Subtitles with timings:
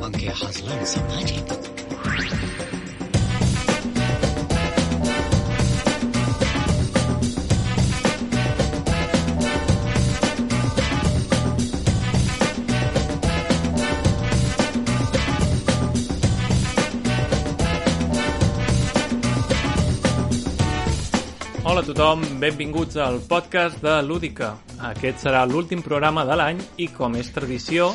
[0.00, 1.44] has learned some magic.
[21.62, 24.56] Hola a tothom, benvinguts al podcast de Lúdica.
[24.80, 27.92] Aquest serà l'últim programa de l'any i, com és tradició,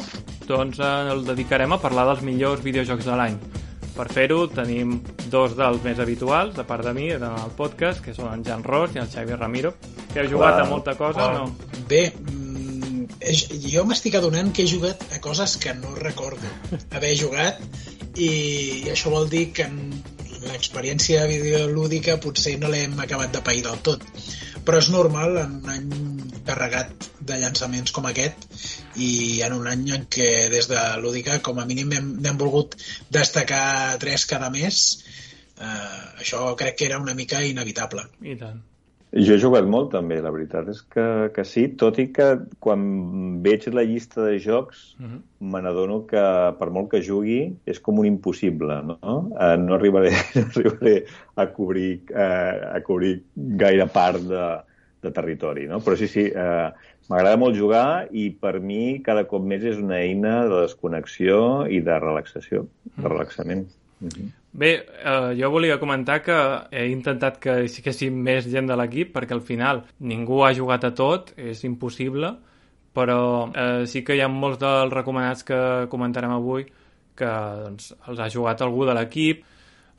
[0.48, 3.38] doncs eh, el dedicarem a parlar dels millors videojocs de l'any.
[3.96, 4.98] Per fer-ho tenim
[5.32, 8.64] dos dels més habituals, de part de mi, en el podcast, que són en Jan
[8.66, 9.72] Ros i el Xavi Ramiro,
[10.12, 10.66] que heu jugat Hola.
[10.66, 11.46] a molta cosa, Hola.
[11.46, 11.86] no?
[11.88, 13.06] Bé, mm,
[13.72, 16.52] jo m'estic adonant que he jugat a coses que no recordo
[16.92, 17.62] haver jugat
[18.16, 18.30] i
[18.92, 19.68] això vol dir que
[20.46, 24.04] l'experiència videolúdica potser no l'hem acabat de pair del tot.
[24.66, 25.90] Però és normal en un any
[26.46, 28.46] carregat de llançaments com aquest
[29.02, 29.10] i
[29.46, 32.78] en un any en què des de Lúdica com a mínim hem, hem volgut
[33.14, 34.82] destacar tres cada mes
[35.58, 38.08] eh, això crec que era una mica inevitable.
[38.22, 38.62] I tant.
[39.16, 42.26] Jo he jugat molt també, la veritat és que, que sí, tot i que
[42.60, 42.82] quan
[43.46, 45.22] veig la llista de jocs Mhm.
[45.40, 46.24] me n'adono que
[46.60, 49.32] per molt que jugui és com un impossible, no?
[49.40, 51.06] Eh, no, arribaré, no arribaré
[51.36, 54.46] a cobrir, eh, a cobrir gaire part de,
[55.02, 55.80] de territori, no?
[55.80, 56.70] Però sí, sí, eh,
[57.08, 61.80] m'agrada molt jugar i per mi cada cop més és una eina de desconnexió i
[61.80, 63.70] de relaxació, de relaxament.
[64.02, 64.34] Mhm.
[64.56, 66.36] Bé, eh, jo volia comentar que
[66.72, 70.86] he intentat que hi siguessin més gent de l'equip perquè al final ningú ha jugat
[70.88, 72.30] a tot, és impossible,
[72.96, 73.18] però
[73.52, 75.60] eh, sí que hi ha molts dels recomanats que
[75.92, 76.64] comentarem avui
[77.20, 77.32] que
[77.66, 79.44] doncs, els ha jugat algú de l'equip.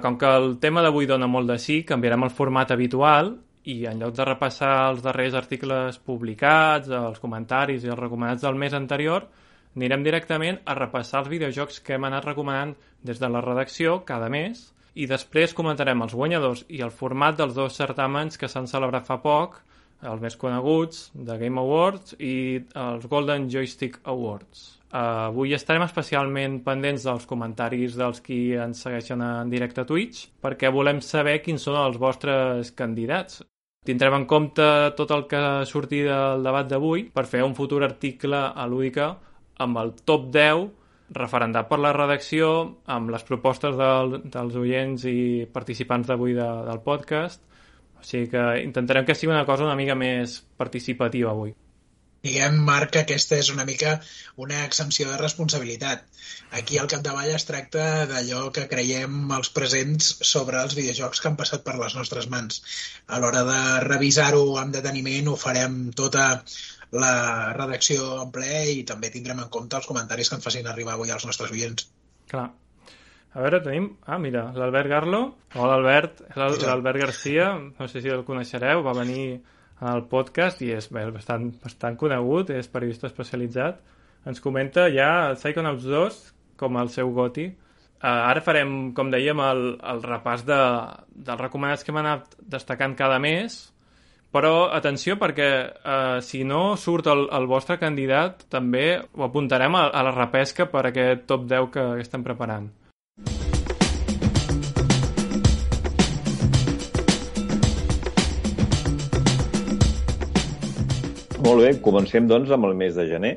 [0.01, 3.35] Com que el tema d'avui dona molt de sí, canviarem el format habitual
[3.69, 8.57] i en lloc de repassar els darrers articles publicats, els comentaris i els recomanats del
[8.57, 9.29] mes anterior,
[9.77, 14.31] anirem directament a repassar els videojocs que hem anat recomanant des de la redacció cada
[14.33, 19.05] mes i després comentarem els guanyadors i el format dels dos certàmens que s'han celebrat
[19.05, 19.59] fa poc,
[20.01, 24.65] els més coneguts, de Game Awards i els Golden Joystick Awards.
[24.87, 30.31] Uh, avui estarem especialment pendents dels comentaris dels qui ens segueixen en directe a Twitch
[30.41, 33.43] perquè volem saber quins són els vostres candidats.
[33.87, 34.65] Tindrem en compte
[34.99, 39.13] tot el que surti del debat d'avui per fer un futur article a Lúdica
[39.63, 40.67] amb el top 10
[41.17, 42.49] referendat per la redacció,
[42.91, 45.19] amb les propostes del, dels oients i
[45.53, 47.43] participants d'avui de, del podcast.
[47.97, 51.55] O sigui que intentarem que sigui una cosa una mica més participativa avui.
[52.27, 53.91] diguem, Marc, que aquesta és una mica
[54.45, 56.03] una exempció de responsabilitat.
[56.59, 61.39] Aquí al capdavall es tracta d'allò que creiem els presents sobre els videojocs que han
[61.39, 62.59] passat per les nostres mans.
[63.07, 66.27] A l'hora de revisar-ho amb deteniment ho farem tota
[66.95, 70.95] la redacció en ple i també tindrem en compte els comentaris que ens facin arribar
[70.95, 71.89] avui als nostres oients.
[72.31, 72.47] Clar.
[73.37, 73.91] A veure, tenim...
[74.07, 75.21] Ah, mira, l'Albert Garlo.
[75.55, 76.23] Hola, Albert.
[76.39, 77.51] L'Albert Garcia.
[77.59, 78.81] No sé si el coneixereu.
[78.87, 79.43] Va venir
[79.85, 82.55] al podcast i és bé, bastant, bastant conegut.
[82.55, 83.83] És periodista especialitzat.
[84.27, 86.19] Ens comenta ja Psychonauts 2
[86.57, 87.51] com el seu goti.
[87.97, 90.59] Uh, ara farem, com dèiem, el, el repàs de,
[91.29, 93.57] dels recomanats que hem anat destacant cada mes,
[94.33, 99.87] però atenció perquè uh, si no surt el, el vostre candidat també ho apuntarem a,
[99.89, 102.69] a la repesca per aquest top 10 que estem preparant.
[111.47, 113.37] Molt bé, comencem doncs amb el mes de gener.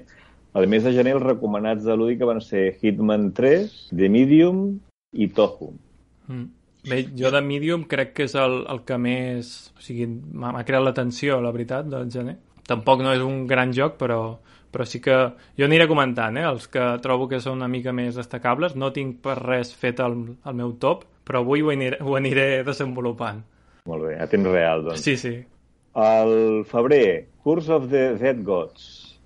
[0.57, 4.63] El mes de gener els recomanats de Lúdica van ser Hitman 3, The Medium
[5.13, 5.75] i Toho.
[6.25, 6.47] Mm.
[6.87, 9.49] Bé, jo de Medium crec que és el, el que més...
[9.75, 12.37] O sigui, m'ha creat l'atenció, la veritat, del gener.
[12.69, 14.19] Tampoc no és un gran joc, però,
[14.71, 15.17] però sí que...
[15.59, 16.45] Jo aniré comentant, eh?
[16.47, 18.77] Els que trobo que són una mica més destacables.
[18.79, 22.63] No tinc per res fet el, el meu top, però avui ho aniré, ho aniré
[22.67, 23.43] desenvolupant.
[23.89, 25.03] Molt bé, a temps real, doncs.
[25.03, 25.35] Sí, sí.
[25.99, 29.19] Al febrer, Curse of the Dead Gods,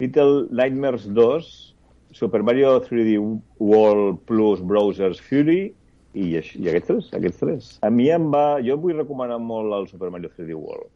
[0.00, 1.54] Little Nightmares 2,
[2.16, 3.18] Super Mario 3D
[3.60, 5.74] World plus Browser's Fury
[6.16, 7.72] i, i aquests tres, aquests tres.
[7.86, 8.58] A mi em va...
[8.64, 10.88] Jo vull recomanar molt el Super Mario 3D World.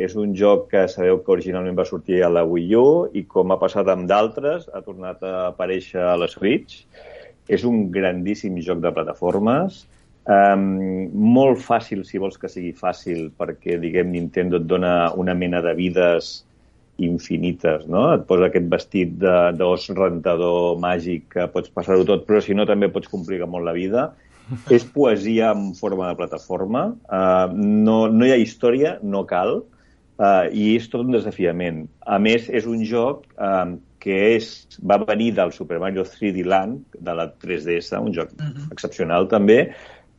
[0.00, 3.52] És un joc que sabeu que originalment va sortir a la Wii U i com
[3.52, 6.84] ha passat amb d'altres, ha tornat a aparèixer a la Switch.
[7.50, 9.84] És un grandíssim joc de plataformes,
[10.30, 15.62] Um, molt fàcil, si vols que sigui fàcil, perquè, diguem, Nintendo et dona una mena
[15.64, 16.28] de vides
[17.00, 18.04] infinites, no?
[18.14, 22.90] Et posa aquest vestit d'os rentador màgic que pots passar-ho tot, però si no també
[22.92, 24.10] pots complicar molt la vida.
[24.76, 29.62] És poesia en forma de plataforma, uh, no, no hi ha història, no cal,
[30.20, 31.84] uh, i és tot un desafiament.
[32.06, 34.50] A més, és un joc uh, que és,
[34.80, 38.68] va venir del Super Mario 3D Land, de la 3DS, un joc uh -huh.
[38.72, 39.74] excepcional també,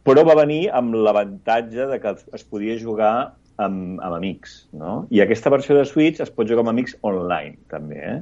[0.06, 5.08] però va venir amb l'avantatge de que es podia jugar amb, amb amics, no?
[5.10, 8.22] I aquesta versió de Switch es pot jugar amb amics online, també, eh?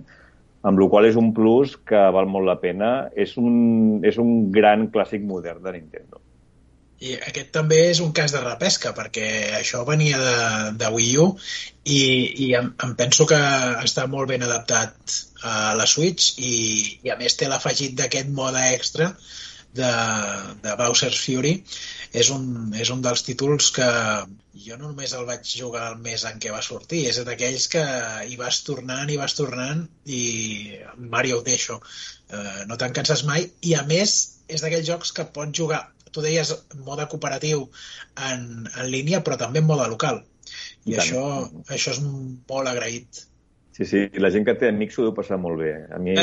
[0.67, 2.89] Amb la qual és un plus que val molt la pena.
[3.15, 6.19] És un, és un gran clàssic modern de Nintendo.
[6.99, 10.39] I aquest també és un cas de repesca, perquè això venia de,
[10.81, 11.27] de Wii U
[11.85, 12.01] i,
[12.45, 13.39] i em, em penso que
[13.85, 15.15] està molt ben adaptat
[15.47, 16.55] a la Switch i,
[17.07, 19.13] i a més té l'afegit d'aquest mode extra
[19.79, 19.93] de,
[20.65, 21.55] de Bowser's Fury.
[22.11, 23.87] És un, és un dels títols que
[24.65, 27.83] jo no només el vaig jugar el mes en què va sortir, és d'aquells que
[28.27, 30.23] hi vas tornant i vas tornant i
[30.97, 31.79] Mario ho això.
[32.29, 34.17] Uh, no te'n canses mai i a més
[34.49, 36.51] és d'aquells jocs que pots jugar tu deies
[36.85, 37.67] mode cooperatiu
[38.29, 40.23] en, en línia, però també en mode local.
[40.85, 41.23] I, I això,
[41.69, 43.25] això és molt agraït.
[43.77, 45.75] Sí, sí, la gent que té amics ho deu passar molt bé.
[45.93, 46.17] A mi,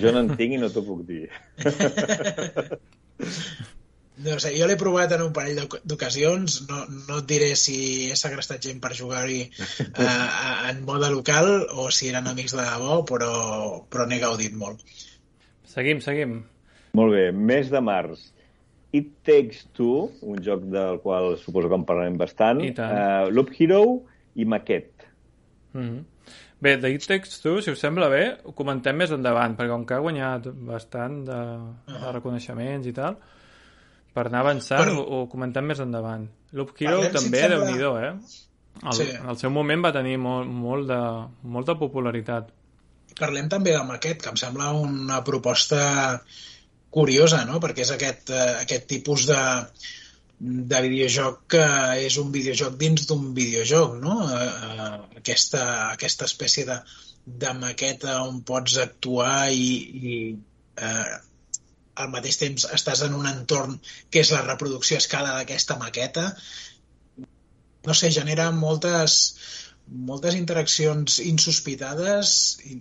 [0.00, 1.26] jo no en tinc i no t'ho puc dir.
[4.20, 7.76] No sé, jo l'he provat en un parell d'ocasions, no, no et diré si
[8.10, 10.26] he segrestat gent per jugar-hi uh,
[10.68, 13.32] en mode local o si eren amics de debò, però,
[13.88, 14.82] però n'he gaudit molt.
[15.70, 16.40] Seguim, seguim.
[16.98, 18.28] Molt bé, mes de març.
[18.92, 23.82] It Takes Two, un joc del qual suposo que en parlarem bastant, uh, Loop Hero
[24.34, 25.06] i Maquette.
[25.72, 26.04] Mm -hmm.
[26.60, 29.86] Bé, de It Takes Two, si us sembla bé, ho comentem més endavant, perquè com
[29.86, 31.38] que ha guanyat bastant de,
[31.86, 33.16] de reconeixements i tal,
[34.14, 35.00] per anar avançant Però...
[35.00, 36.28] ho, ho comentem més endavant.
[36.56, 38.14] Loop Hero Parlem, també, si déu nhi eh?
[38.80, 39.06] El, sí.
[39.18, 41.00] En el seu moment va tenir molt, molt de,
[41.56, 42.48] molta popularitat.
[43.18, 45.80] Parlem també de Maquette, que em sembla una proposta
[46.90, 47.60] curiosa, no?
[47.62, 49.40] perquè és aquest, uh, aquest tipus de,
[50.40, 51.64] de videojoc que
[52.06, 54.16] és un videojoc dins d'un videojoc, no?
[54.24, 56.78] Uh, uh, aquesta, aquesta espècie de,
[57.44, 59.74] de maqueta on pots actuar i,
[60.14, 60.14] i
[60.80, 61.18] uh,
[62.00, 63.78] al mateix temps estàs en un entorn
[64.10, 66.30] que és la reproducció a escala d'aquesta maqueta.
[67.86, 69.20] No sé, genera moltes,
[70.10, 72.34] moltes interaccions insospitades
[72.68, 72.80] i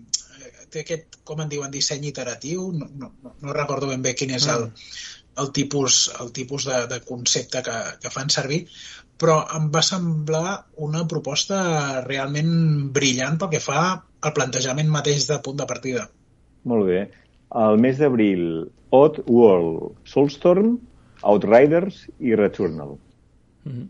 [0.69, 3.11] té aquest, com en diuen, disseny iteratiu, no, no,
[3.41, 4.97] no recordo ben bé quin és el, mm.
[5.43, 8.61] el tipus, el tipus de, de concepte que, que fan servir,
[9.19, 10.53] però em va semblar
[10.87, 11.59] una proposta
[12.05, 12.53] realment
[12.95, 16.05] brillant pel que fa al plantejament mateix de punt de partida.
[16.69, 17.01] Molt bé.
[17.55, 20.77] El mes d'abril, Odd World, Soulstorm,
[21.21, 22.97] Outriders i Returnal.
[23.65, 23.87] Mm -hmm.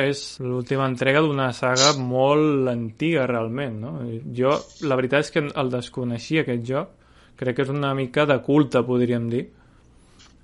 [0.00, 3.92] És l'última entrega d'una saga molt antiga, realment, no?
[4.36, 6.88] Jo, la veritat és que el desconeixia, aquest joc.
[7.36, 9.48] Crec que és una mica de culte, podríem dir.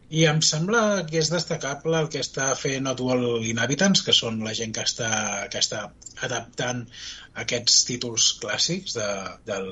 [0.09, 4.55] I em sembla que és destacable el que està fent Oddworld Inhabitants, que són la
[4.55, 5.11] gent que està,
[5.51, 5.91] que està
[6.23, 6.87] adaptant
[7.35, 9.09] aquests títols clàssics de,
[9.51, 9.67] del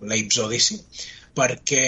[0.00, 0.78] l'Apes Odyssey,
[1.38, 1.82] perquè,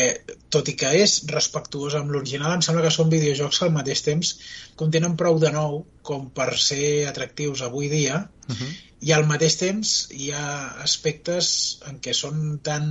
[0.55, 4.35] tot i que és respectuós amb l'original, em sembla que són videojocs al mateix temps
[4.81, 8.73] contenen prou de nou com per ser atractius avui dia uh -huh.
[9.09, 10.47] i al mateix temps hi ha
[10.87, 11.55] aspectes
[11.91, 12.87] en què són tan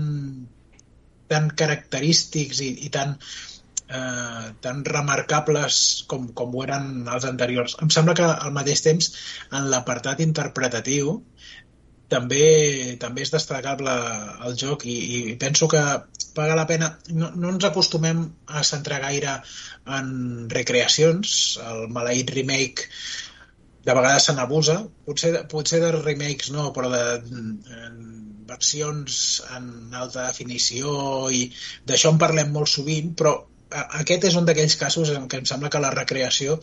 [1.30, 3.16] tan característics i, i tan
[3.90, 5.80] eh, tan remarcables
[6.12, 7.76] com, com ho eren els anteriors.
[7.84, 9.12] Em sembla que al mateix temps
[9.60, 11.20] en l'apartat interpretatiu
[12.10, 12.44] també,
[13.02, 13.96] també és destacable
[14.48, 14.98] el joc i,
[15.32, 15.82] i penso que
[16.36, 16.92] paga la pena.
[17.14, 19.40] No, no ens acostumem a centrar gaire
[20.00, 20.14] en
[20.54, 21.34] recreacions.
[21.72, 22.88] El maleït remake
[23.86, 24.80] de vegades se n'abusa.
[25.06, 27.04] Potser, potser de remakes no, però de,
[27.70, 27.84] de
[28.50, 29.20] versions
[29.56, 31.46] en alta definició i
[31.90, 33.36] d'això en parlem molt sovint, però
[34.02, 36.58] aquest és un d'aquells casos en què em sembla que la recreació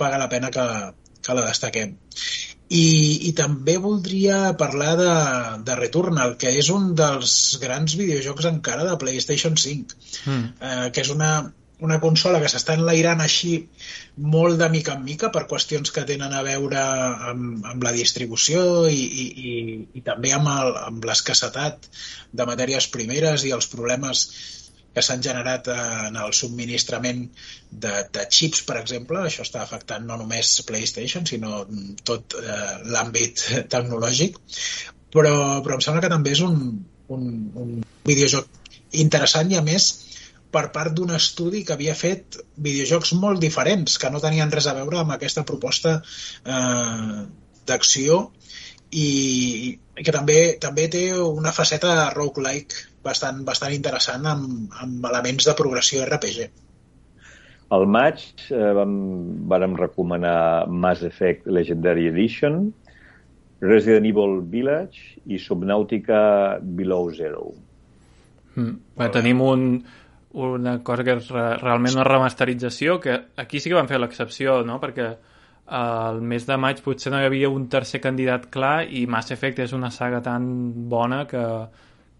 [0.00, 0.64] paga la pena que,
[1.22, 1.94] que la destaquem.
[2.68, 2.84] I,
[3.28, 5.14] i també voldria parlar de,
[5.66, 10.46] de Returnal, que és un dels grans videojocs encara de PlayStation 5, mm.
[10.68, 11.32] eh, que és una,
[11.82, 13.52] una consola que s'està enlairant així
[14.34, 16.80] molt de mica en mica per qüestions que tenen a veure
[17.32, 19.54] amb, amb la distribució i, i, i,
[19.98, 21.90] i també amb, el, amb l'escassetat
[22.32, 24.26] de matèries primeres i els problemes
[24.94, 27.24] que s'han generat en el subministrament
[27.70, 29.22] de, de xips, per exemple.
[29.24, 31.62] Això està afectant no només PlayStation, sinó
[32.08, 34.38] tot eh, l'àmbit tecnològic.
[35.12, 35.34] Però,
[35.64, 36.56] però em sembla que també és un,
[37.12, 37.28] un,
[37.62, 37.72] un
[38.08, 38.48] videojoc
[39.02, 39.88] interessant i, a més,
[40.52, 44.76] per part d'un estudi que havia fet videojocs molt diferents, que no tenien res a
[44.76, 45.98] veure amb aquesta proposta
[46.44, 47.22] eh,
[47.68, 48.22] d'acció
[48.92, 49.06] i,
[49.96, 55.56] i que també també té una faceta roguelike bastant, bastant interessant amb, amb elements de
[55.58, 56.50] progressió RPG.
[57.72, 58.94] Al maig eh, vam,
[59.48, 62.66] vam recomanar Mass Effect Legendary Edition,
[63.62, 67.46] Resident Evil Village i Subnautica Below Zero.
[68.56, 68.74] Mm.
[68.98, 69.68] Bé, tenim un,
[70.32, 74.60] una cosa que és re, realment una remasterització, que aquí sí que van fer l'excepció,
[74.66, 74.80] no?
[74.82, 75.12] Perquè
[75.72, 79.62] al mes de maig potser no hi havia un tercer candidat clar i Mass Effect
[79.64, 80.44] és una saga tan
[80.90, 81.44] bona que,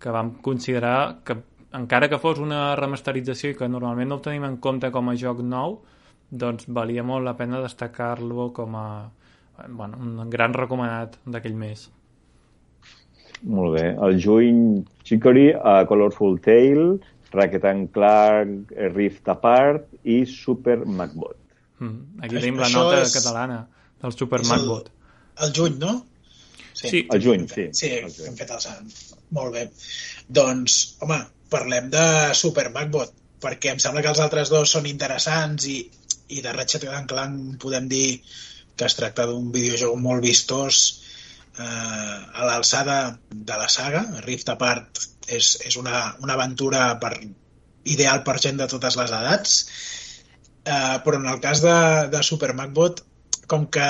[0.02, 1.38] que vam considerar que
[1.78, 5.16] encara que fos una remasterització i que normalment no ho tenim en compte com a
[5.18, 5.78] joc nou,
[6.28, 8.86] doncs valia molt la pena destacar-lo com a
[9.68, 11.88] bueno, un gran recomanat d'aquell mes.
[13.42, 13.88] Molt bé.
[14.06, 14.60] El juny,
[15.02, 16.98] Chicory, uh, Colorful Tale,
[17.32, 21.38] Racket and Clark, Rift Apart i Super Macbot.
[21.80, 22.22] Mm.
[22.22, 23.14] Aquí tenim la nota és...
[23.16, 23.62] catalana
[24.02, 24.92] del Super Macbot.
[24.92, 25.98] El, el juny, no?
[26.72, 26.88] Sí.
[26.88, 27.02] sí.
[27.10, 27.68] El juny, sí.
[27.76, 28.30] Sí, el juny.
[28.30, 28.94] hem fet el sant.
[29.36, 29.66] Molt bé.
[30.40, 31.18] Doncs, home,
[31.52, 32.06] parlem de
[32.38, 33.12] Super Macbot,
[33.42, 35.78] perquè em sembla que els altres dos són interessants i,
[36.36, 38.22] i de Ratchet Clank podem dir
[38.76, 40.82] que es tracta d'un videojoc molt vistós
[41.58, 42.98] eh, a l'alçada
[43.32, 44.04] de la saga.
[44.26, 47.14] Rift Apart és, és una, una aventura per,
[47.84, 49.56] ideal per gent de totes les edats,
[50.64, 51.76] eh, però en el cas de,
[52.14, 53.04] de Super Macbot
[53.50, 53.86] com que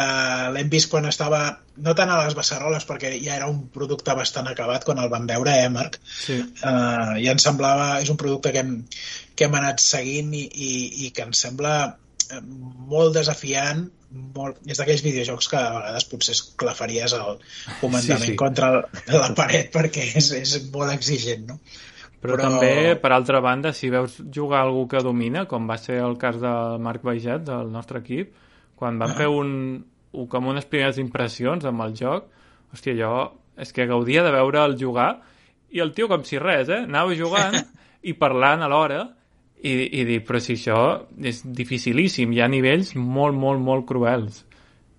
[0.55, 1.43] l'hem vist quan estava
[1.85, 5.27] no tant a les beceroles perquè ja era un producte bastant acabat quan el vam
[5.29, 5.99] veure, eh, Marc?
[6.05, 6.39] Sí.
[6.65, 8.75] Uh, ja ens semblava, és un producte que hem,
[9.37, 10.73] que hem anat seguint i, i,
[11.07, 11.75] i que ens sembla
[12.33, 13.87] eh, molt desafiant
[14.37, 17.39] molt, és d'aquells videojocs que a vegades potser esclafaries el
[17.81, 18.37] comandament Sí, sí.
[18.37, 18.83] contra el,
[19.15, 21.59] la paret perquè és, és molt exigent, no?
[22.23, 25.97] Però, Però- també, per altra banda, si veus jugar algú que domina, com va ser
[26.05, 28.37] el cas del Marc Baixet, del nostre equip,
[28.83, 29.19] quan van Ah.
[29.23, 29.51] fer un,
[30.11, 32.27] un, com unes primeres impressions amb el joc,
[32.75, 33.15] hòstia, jo
[33.63, 35.11] és que gaudia de veure'l jugar
[35.71, 36.83] i el tio com si res, eh?
[36.89, 37.55] Anava jugant
[38.11, 39.05] i parlant alhora
[39.63, 40.79] i, i dir, però si això
[41.23, 44.43] és dificilíssim, hi ha nivells molt, molt, molt cruels.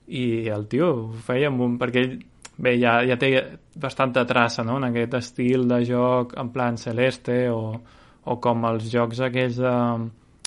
[0.07, 1.75] I el tio ho feia amb un...
[1.81, 2.15] perquè ell,
[2.55, 3.33] bé, ja, ja té
[3.75, 7.73] bastanta traça, no?, en aquest estil de joc en plan celeste o,
[8.23, 9.73] o com els jocs aquells de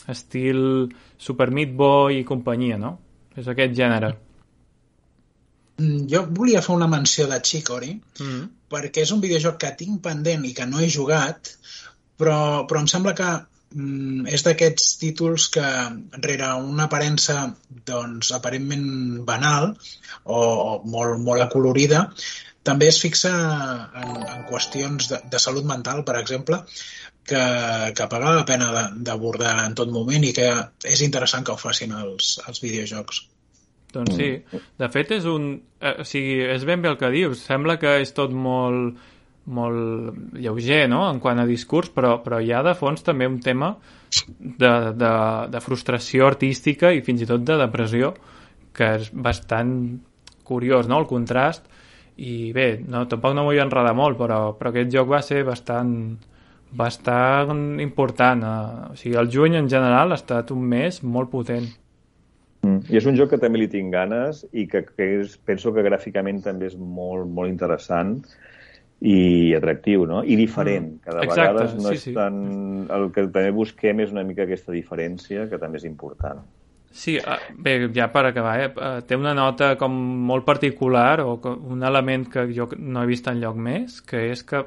[0.09, 0.61] estil
[1.19, 2.97] Super Meat Boy i companyia, no?
[3.37, 4.14] És aquest gènere.
[5.81, 8.47] Mm, Jo volia fer una menció de Chicory, Mm.
[8.71, 11.52] perquè és un videojoc que tinc pendent i que no he jugat,
[12.19, 13.28] però, però em sembla que
[13.76, 15.66] mm, és d'aquests títols que
[16.25, 19.75] rere una aparença doncs, aparentment banal
[20.25, 22.07] o, o molt, molt acolorida
[22.66, 23.30] també es fixa
[24.02, 26.61] en, en qüestions de, de salut mental, per exemple,
[27.26, 27.42] que,
[27.96, 30.50] que paga la pena de- d'abordar en tot moment i que
[30.85, 33.25] és interessant que ho facin els, els videojocs.
[33.94, 34.30] Doncs sí.
[34.78, 35.52] De fet, és un...
[35.80, 37.44] Eh, o sigui, és ben bé el que dius.
[37.46, 38.99] Sembla que és tot molt,
[39.46, 43.38] molt lleuger, no?, en quant a discurs, però, però hi ha de fons també un
[43.40, 43.76] tema
[44.38, 45.12] de, de,
[45.54, 48.12] de frustració artística i fins i tot de depressió,
[48.76, 49.73] que és bastant
[50.46, 51.70] curiós, no?, el contrast.
[52.16, 55.42] I bé, no, tampoc no m'ho vull enredar molt, però, però aquest joc va ser
[55.44, 55.92] bastant
[56.76, 58.42] bastant important.
[58.42, 58.92] Eh?
[58.92, 61.68] O sigui, el juny en general ha estat un mes molt potent.
[62.66, 62.82] Mm.
[62.90, 65.85] I és un joc que també li tinc ganes i que, que és, penso que
[65.87, 68.18] gràficament també és molt, molt interessant
[69.06, 70.23] i atractiu, no?
[70.25, 70.94] I diferent.
[70.96, 71.02] Mm.
[71.04, 72.14] Cada Exacte, vegades no sí, és sí.
[72.16, 72.38] tan...
[72.96, 76.42] El que també busquem és una mica aquesta diferència, que també és important.
[76.97, 79.93] Sí, eh, bé, ja per acabar, eh, eh, té una nota com
[80.26, 81.35] molt particular o
[81.69, 84.62] un element que jo no he vist en lloc més, que és que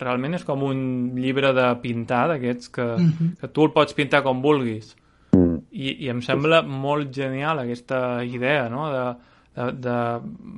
[0.00, 0.82] realment és com un
[1.16, 3.30] llibre de pintar d'aquests que, Mhm.
[3.40, 4.94] que tu el pots pintar com vulguis.
[5.32, 5.56] Mm.
[5.72, 9.04] I, I em sembla molt genial aquesta idea, no?, de,
[9.56, 9.96] de, de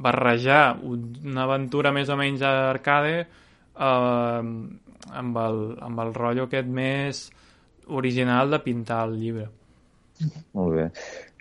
[0.02, 4.42] barrejar un- una aventura més o menys arcade eh,
[5.12, 7.30] amb, el, amb el rotllo aquest més
[7.88, 9.48] original de pintar el llibre.
[10.56, 10.86] Molt bé.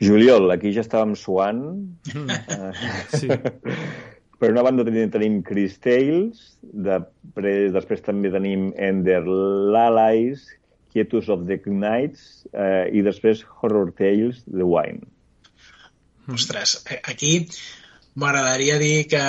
[0.02, 1.62] Juliol, aquí ja estàvem suant.
[2.14, 2.30] Mm.
[2.30, 2.72] Eh,
[3.20, 3.30] Sí.
[4.42, 6.42] per una banda tenim, tenim Chris Tales,
[6.88, 10.48] després, després també tenim Ender Lalies,
[10.92, 15.06] Quietus of the Knights eh, i després Horror Tales, The Wine.
[16.34, 17.46] Ostres, eh, aquí
[18.18, 19.22] m'agradaria dir que,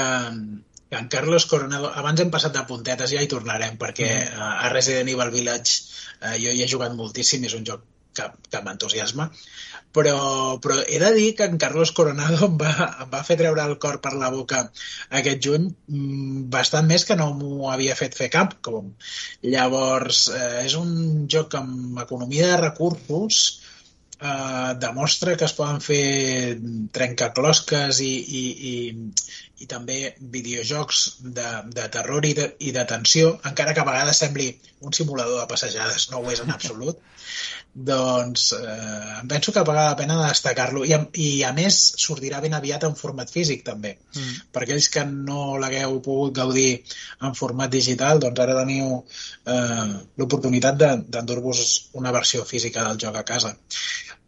[0.88, 1.92] que en Carlos Coronado...
[1.92, 5.76] Abans hem passat de puntetes, ja hi tornarem, perquè eh, a Resident Evil Village
[6.23, 7.85] eh, jo hi he jugat moltíssim, és un joc
[8.16, 9.28] que, que m'entusiasma,
[9.97, 10.16] però,
[10.64, 12.73] però he de dir que en Carlos Coronado em va,
[13.04, 14.62] em va fer treure el cor per la boca
[15.21, 18.57] aquest juny mm, bastant més que no m'ho havia fet fer cap.
[18.64, 18.92] Com.
[19.45, 23.42] Llavors, eh, és un joc amb economia de recursos
[24.23, 26.57] eh, demostra que es poden fer
[26.97, 28.75] trencaclosques i, i, i,
[29.62, 29.99] i també
[30.35, 31.02] videojocs
[31.38, 34.49] de, de terror i de, i de tensió, encara que a vegades sembli
[34.83, 36.99] un simulador de passejades, no ho és en absolut,
[37.88, 40.83] doncs eh, em penso que paga la pena destacar-lo.
[40.85, 43.95] I, i a més sortirà ben aviat en format físic també.
[44.12, 44.35] Mm.
[44.52, 46.83] per aquells que no l'hagueu pogut gaudir
[47.25, 48.99] en format digital doncs ara teniu
[49.47, 51.62] eh, l'oportunitat de- d'endur-vos
[52.02, 53.54] una versió física del joc a casa.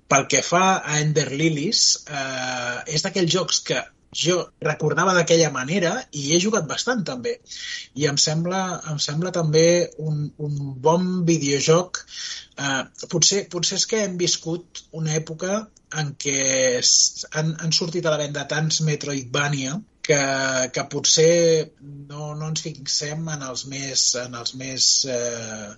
[0.08, 3.82] Pel que fa a Ender Lilies eh, és d'aquells jocs que
[4.22, 7.34] jo recordava d'aquella manera i he jugat bastant també.
[8.00, 9.66] I em sembla, em sembla també
[9.98, 12.02] un, un bon videojoc.
[12.58, 15.64] Eh, potser, potser és que hem viscut una època
[16.00, 16.38] en què
[17.38, 20.22] han, han sortit a la venda tants Metroidvania que,
[20.74, 21.34] que potser
[21.82, 25.70] no, no ens fixem en els més, en els més eh,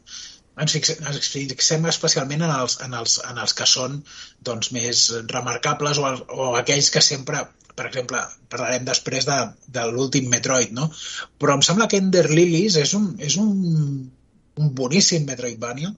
[0.64, 4.00] ens fixem, ens fixem especialment en els, en els, en els que són
[4.48, 7.44] doncs, més remarcables o, o aquells que sempre,
[7.76, 9.36] per exemple, parlarem després de,
[9.72, 10.88] de l'últim Metroid, no?
[11.40, 13.50] Però em sembla que Ender Lilies és un, és un,
[14.56, 15.92] un boníssim Metroidvania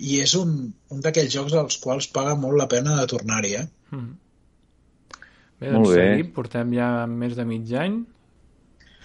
[0.00, 0.56] i és un,
[0.88, 3.66] un d'aquells jocs als quals paga molt la pena de tornar-hi, eh?
[3.92, 4.14] Mm.
[5.60, 6.00] Bé, doncs Molt bé.
[6.00, 8.00] seguim, portem ja més de mig any.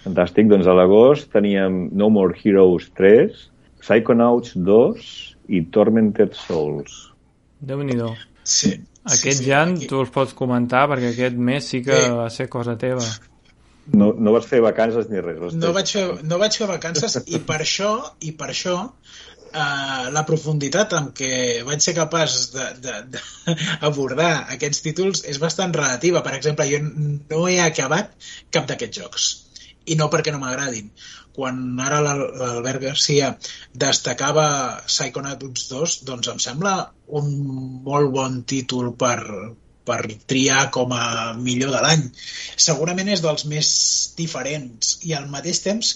[0.06, 0.48] Fantàstic.
[0.48, 3.42] Doncs a l'agost teníem No More Heroes 3,
[3.82, 5.10] Psychonauts 2
[5.52, 6.96] i Tormented Souls.
[7.66, 8.14] Déu-n'hi-do.
[8.46, 8.72] Sí.
[9.06, 12.10] Aquest, sí, sí, Jan, aquí- tu els pots comentar perquè aquest mes sí que Bé.
[12.10, 13.04] va ser cosa teva.
[13.94, 15.54] No, no vas fer vacances ni res.
[15.54, 18.74] no vaig, fer, no vaig fer vacances i per això, i per això
[19.54, 22.34] eh, la profunditat amb què vaig ser capaç
[22.82, 26.22] d'abordar aquests títols és bastant relativa.
[26.26, 28.10] Per exemple, jo no he acabat
[28.50, 29.28] cap d'aquests jocs
[29.86, 30.90] i no perquè no m'agradin.
[31.36, 33.30] Quan ara l'Al- l'Albert Garcia
[33.84, 34.46] destacava
[34.88, 36.74] Psychonauts 2, doncs em sembla
[37.20, 37.30] un
[37.86, 39.20] molt bon títol per,
[39.86, 40.00] per
[40.32, 42.08] triar com a millor de l'any.
[42.68, 43.70] Segurament és dels més
[44.18, 45.94] diferents i al mateix temps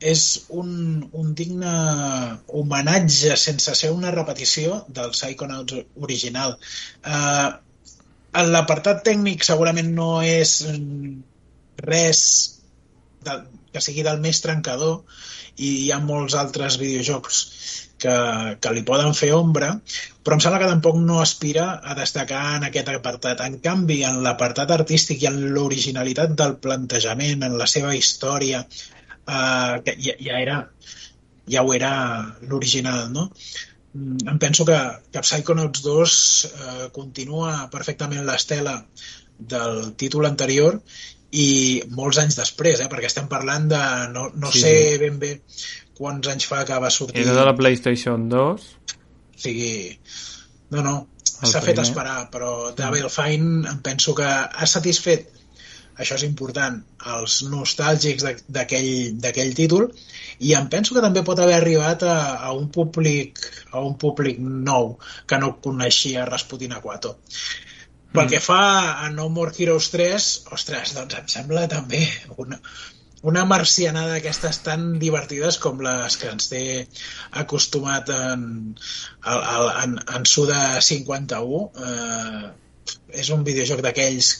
[0.00, 0.22] és
[0.56, 0.70] un,
[1.12, 1.72] un digne
[2.60, 5.76] homenatge sense ser una repetició del Psychonauts
[6.08, 6.56] original.
[7.04, 7.50] Uh,
[8.30, 10.52] L'apartat tècnic segurament no és
[11.82, 12.20] res
[13.26, 13.34] de,
[13.72, 15.00] que sigui del més trencador
[15.56, 17.40] i hi ha molts altres videojocs
[18.00, 18.14] que,
[18.62, 19.74] que li poden fer ombra,
[20.24, 23.42] però em sembla que tampoc no aspira a destacar en aquest apartat.
[23.44, 29.74] En canvi, en l'apartat artístic i en l'originalitat del plantejament, en la seva història, eh,
[29.84, 30.62] que ja, ja era
[31.50, 31.92] ja ho era
[32.48, 33.30] l'original, no?
[33.92, 34.78] Mm, Em penso que,
[35.12, 36.18] que Psychonauts 2
[36.50, 38.76] eh, continua perfectament l'estela
[39.54, 40.78] del títol anterior
[41.32, 41.48] i
[41.94, 42.88] molts anys després, eh?
[42.90, 43.80] perquè estem parlant de...
[44.14, 44.98] No, no Sí, sé sí.
[45.02, 45.36] ben bé
[46.00, 47.22] quants anys fa que va sortir...
[47.22, 48.68] Era de la PlayStation 2.
[49.36, 49.72] O sigui,
[50.72, 55.28] no, no, s'ha fet esperar, però Double Fine em penso que ha satisfet,
[56.00, 56.78] això és important,
[57.14, 59.90] els nostàlgics d'aquell títol
[60.40, 62.16] i em penso que també pot haver arribat a,
[62.48, 64.94] a un públic a un públic nou
[65.28, 67.18] que no coneixia Rasputin Aquato.
[68.12, 68.30] Pel Mm.
[68.30, 68.60] que fa
[69.06, 70.24] a No More Heroes 3,
[70.56, 72.00] ostres, doncs em sembla també
[72.42, 72.58] una,
[73.22, 76.62] una marcianada d'aquestes tan divertides com les que ens té
[77.42, 78.46] acostumat en,
[79.26, 82.50] en, en, en Suda 51 eh,
[83.22, 84.32] és un videojoc d'aquells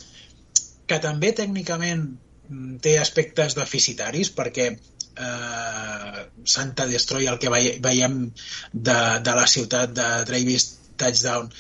[0.90, 2.08] que també tècnicament
[2.82, 6.24] té aspectes deficitaris perquè eh,
[6.56, 8.18] Santa Destroy el que vei- veiem
[8.72, 11.52] de, de la ciutat de Travis Touchdown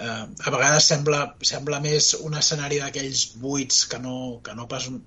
[0.00, 4.88] eh, a vegades sembla, sembla més un escenari d'aquells buits que no, que no pas
[4.92, 5.00] un,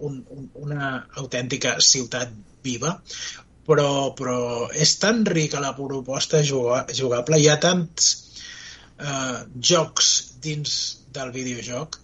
[0.00, 2.96] un, un, una autèntica ciutat viva
[3.66, 4.38] però, però
[4.84, 7.38] és tan rica la proposta juga- jugable.
[7.38, 8.08] Hi ha tants
[8.98, 9.38] eh,
[9.72, 10.78] jocs dins
[11.14, 12.00] del videojoc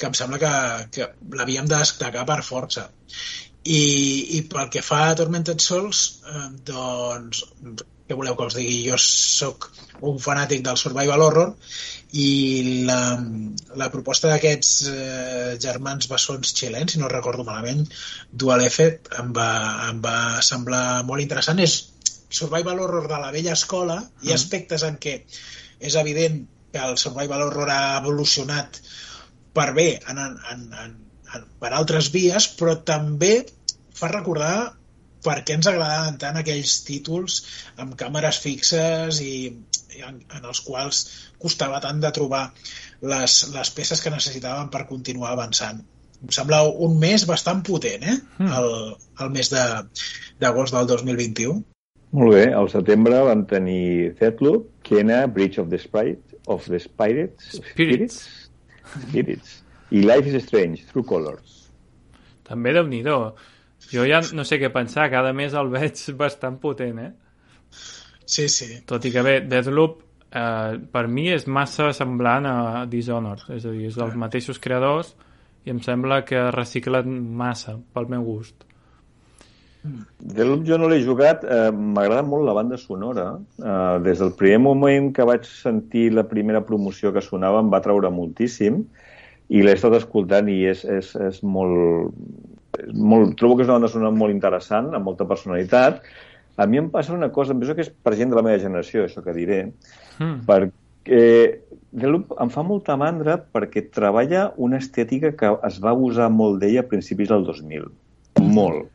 [0.00, 0.52] que em sembla que,
[0.96, 2.88] que l'havíem de destacar per força.
[3.60, 3.80] I,
[4.38, 7.44] i pel que fa a Tormented Souls eh, doncs
[8.10, 8.80] què voleu que us digui?
[8.90, 9.68] Jo sóc
[10.10, 11.52] un fanàtic del survival horror
[12.18, 12.98] i la,
[13.78, 17.84] la proposta d'aquests eh, germans bessons xilens, si no recordo malament,
[18.32, 18.88] Dual F,
[19.22, 19.50] em va,
[19.92, 21.62] em va semblar molt interessant.
[21.62, 21.76] És
[22.40, 24.00] survival horror de la vella escola.
[24.24, 25.20] Hi ha aspectes en què
[25.78, 26.42] és evident
[26.72, 28.82] que el survival horror ha evolucionat
[29.54, 30.98] per bé en, en, en, en,
[31.36, 33.32] en, per altres vies, però també
[33.94, 34.54] fa recordar
[35.24, 37.40] per què ens agradaven tant aquells títols
[37.82, 39.34] amb càmeres fixes i,
[39.96, 41.02] i en, en els quals
[41.42, 42.46] costava tant de trobar
[43.02, 45.80] les, les peces que necessitaven per continuar avançant.
[46.20, 48.16] Em sembla un mes bastant potent, eh?
[48.38, 48.50] Mm.
[48.58, 49.84] El, el mes de-
[50.40, 51.62] d'agost del 2021.
[52.18, 57.52] Molt bé, al setembre vam tenir Deathloop, Kena, Bridge of the Sprite, of the Spirits.
[57.60, 58.18] Spirits.
[59.06, 59.60] Spirits.
[59.94, 61.56] I Life is Strange, True Colors.
[62.50, 63.00] També déu nhi
[63.90, 67.10] Jo ja no sé què pensar, cada mes el veig bastant potent, eh?
[68.30, 68.76] Sí, sí.
[68.86, 70.00] Tot i que bé, Deathloop
[70.30, 72.56] eh, per mi és massa semblant a
[72.90, 75.14] Dishonored, és a dir, és dels mateixos creadors
[75.66, 78.66] i em sembla que reciclen massa pel meu gust.
[79.82, 83.32] Deathloop jo no l'he jugat, eh, m'agrada molt la banda sonora.
[83.58, 87.80] Eh, des del primer moment que vaig sentir la primera promoció que sonava em va
[87.80, 88.84] treure moltíssim
[89.48, 92.12] i l'he estat escoltant i és, és, és molt,
[92.80, 93.36] és molt...
[93.40, 96.02] Trobo que és una banda sonora molt interessant, amb molta personalitat,
[96.60, 98.60] a mi em passa una cosa, em penso que és per gent de la meva
[98.60, 99.62] generació, això que diré,
[100.18, 100.40] mm.
[100.48, 101.20] perquè
[101.90, 106.84] Deathloop em fa molta mandra perquè treballa una estètica que es va usar molt d'ella
[106.84, 107.88] a principis del 2000.
[108.54, 108.90] Molt.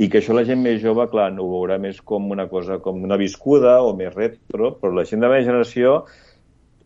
[0.00, 2.78] I que això la gent més jove, clar, no ho veurà més com una cosa,
[2.84, 5.96] com una viscuda o més retro, però la gent de la meva generació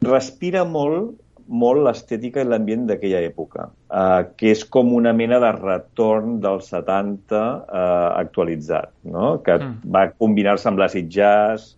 [0.05, 1.13] respira molt
[1.49, 6.71] molt l'estètica i l'ambient d'aquella època, eh, que és com una mena de retorn dels
[6.73, 9.39] 70 eh, actualitzat, no?
[9.45, 9.91] que mm.
[9.95, 11.75] va combinar-se amb l'acid jazz,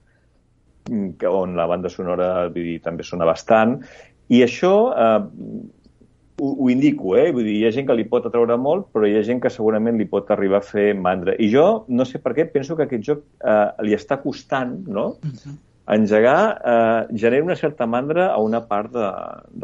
[0.90, 3.80] mm, que, on la banda sonora vull dir, també sona bastant,
[4.30, 5.20] i això eh,
[6.38, 7.30] ho, ho indico, eh?
[7.32, 9.52] Vull dir, hi ha gent que li pot atraure molt, però hi ha gent que
[9.52, 11.36] segurament li pot arribar a fer mandra.
[11.40, 15.14] I jo, no sé per què, penso que aquest joc eh, li està costant, no?,
[15.16, 15.62] uh mm-hmm.
[15.86, 19.10] Engegar eh, genera una certa mandra a una part de,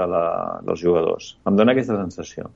[0.00, 0.26] de la,
[0.66, 1.36] dels jugadors.
[1.48, 2.50] Em dóna aquesta sensació.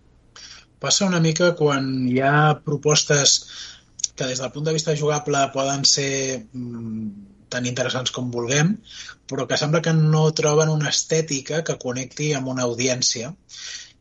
[0.83, 3.39] Passa una mica quan hi ha propostes
[4.17, 7.09] que des del punt de vista jugable poden ser mm,
[7.53, 8.77] tan interessants com vulguem,
[9.31, 13.33] però que sembla que no troben una estètica que connecti amb una audiència.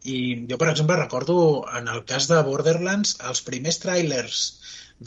[0.06, 0.18] I
[0.50, 1.38] jo, per exemple, recordo
[1.78, 4.44] en el cas de Borderlands, els primers trailers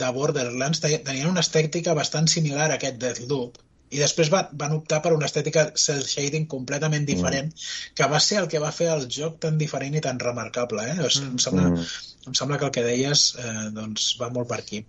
[0.03, 3.61] de Borderlands tenien una estètica bastant similar a aquest Deathloop,
[3.91, 7.11] i després va, van optar per una estètica cel shading completament mm.
[7.11, 7.97] diferent, mm.
[7.99, 10.85] que va ser el que va fer el joc tan diferent i tan remarcable.
[10.85, 10.99] Eh?
[11.01, 11.39] O sigui, mm.
[11.39, 12.29] em, sembla, mm.
[12.29, 14.85] em sembla que el que deies eh, doncs va molt per aquí.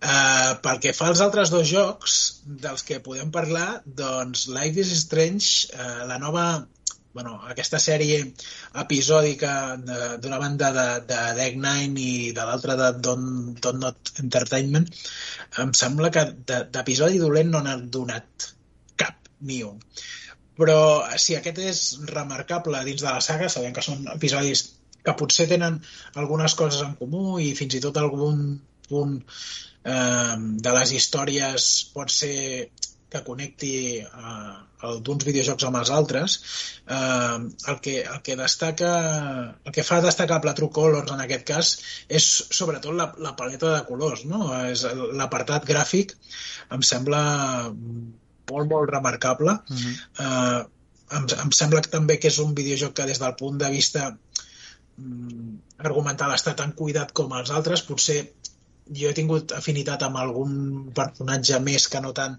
[0.00, 2.12] Uh, pel que fa als altres dos jocs
[2.62, 6.44] dels que podem parlar, doncs Life is Strange, uh, la nova
[7.14, 8.20] bueno, aquesta sèrie
[8.82, 9.52] episòdica
[10.22, 14.86] d'una banda de, de Deck Nine i de l'altra de Don't, Don't Not Entertainment,
[15.64, 18.50] em sembla que d'episodi dolent no n'ha donat
[19.00, 19.80] cap, ni un.
[20.60, 20.80] Però
[21.18, 24.66] si aquest és remarcable dins de la saga, sabem que són episodis
[25.00, 25.80] que potser tenen
[26.20, 28.42] algunes coses en comú i fins i tot algun
[28.90, 32.68] punt eh, de les històries pot ser
[33.10, 36.36] que connecti eh, d'uns videojocs amb els altres,
[36.86, 37.36] eh,
[37.72, 38.92] el, que, el que destaca,
[39.64, 41.72] el que fa destacable True Colors en aquest cas
[42.20, 44.46] és sobretot la, la paleta de colors, no?
[44.70, 44.86] És
[45.20, 46.16] l'apartat gràfic
[46.76, 47.22] em sembla
[47.70, 49.58] molt, molt remarcable.
[49.68, 49.96] Uh mhm.
[50.18, 50.26] -huh.
[50.26, 50.68] eh,
[51.18, 54.10] em, em sembla que també que és un videojoc que des del punt de vista
[54.96, 58.20] mm, argumental està tan cuidat com els altres, potser
[58.98, 60.52] jo he tingut afinitat amb algun
[60.96, 62.36] personatge més que no tant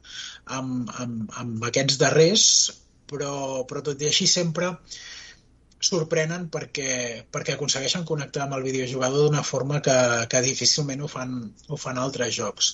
[0.58, 2.46] amb, amb, amb aquests darrers,
[3.12, 4.74] però, però tot i així sempre
[5.82, 6.92] sorprenen perquè,
[7.34, 9.98] perquè aconsegueixen connectar amb el videojugador d'una forma que,
[10.30, 11.38] que difícilment ho fan,
[11.70, 12.74] ho fan altres jocs.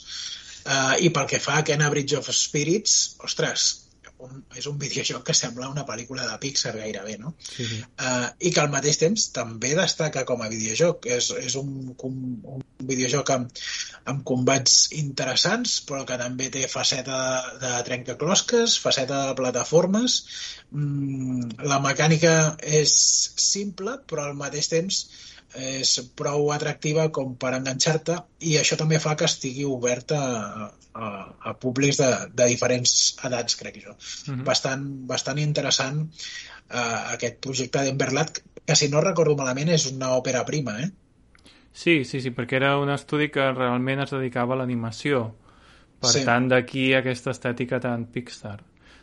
[0.68, 3.70] Uh, I pel que fa a Kena Bridge of Spirits, ostres,
[4.25, 7.34] un, és un videojoc que sembla una pel·lícula de Pixar gairebé, no?
[7.43, 7.80] Sí, sí.
[8.01, 11.08] Uh, I que al mateix temps també destaca com a videojoc.
[11.17, 12.17] És, és un, un,
[12.56, 13.62] un videojoc amb,
[14.13, 20.19] amb combats interessants, però que també té faceta de, de trencaclosques, faceta de plataformes.
[20.71, 22.36] Mm, la mecànica
[22.82, 22.97] és
[23.47, 25.06] simple, però al mateix temps
[25.55, 28.17] és prou atractiva com per enganxar-te
[28.49, 31.07] i això també fa que estigui oberta a, a,
[31.51, 33.91] a públics de, de diferents edats, crec jo.
[33.91, 34.39] Uh mhm.
[34.39, 34.43] -huh.
[34.43, 40.45] bastant, bastant interessant uh, aquest projecte d'Enverlat, que si no recordo malament és una òpera
[40.45, 40.91] prima, eh?
[41.71, 45.36] Sí, sí, sí, perquè era un estudi que realment es dedicava a l'animació.
[46.01, 46.23] Per sí.
[46.25, 48.60] tant, d'aquí aquesta estètica tan Pixar.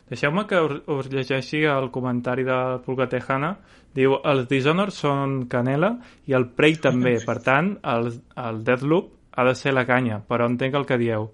[0.09, 0.59] Deixeu-me que
[0.93, 3.55] us llegeixi el comentari de Pulga Tejana.
[3.95, 5.95] Diu, els Dishonored són canela
[6.29, 7.15] i el Prey també.
[7.29, 8.11] Per tant, el,
[8.43, 11.25] el Deathloop ha de ser la canya, però entenc el que dieu.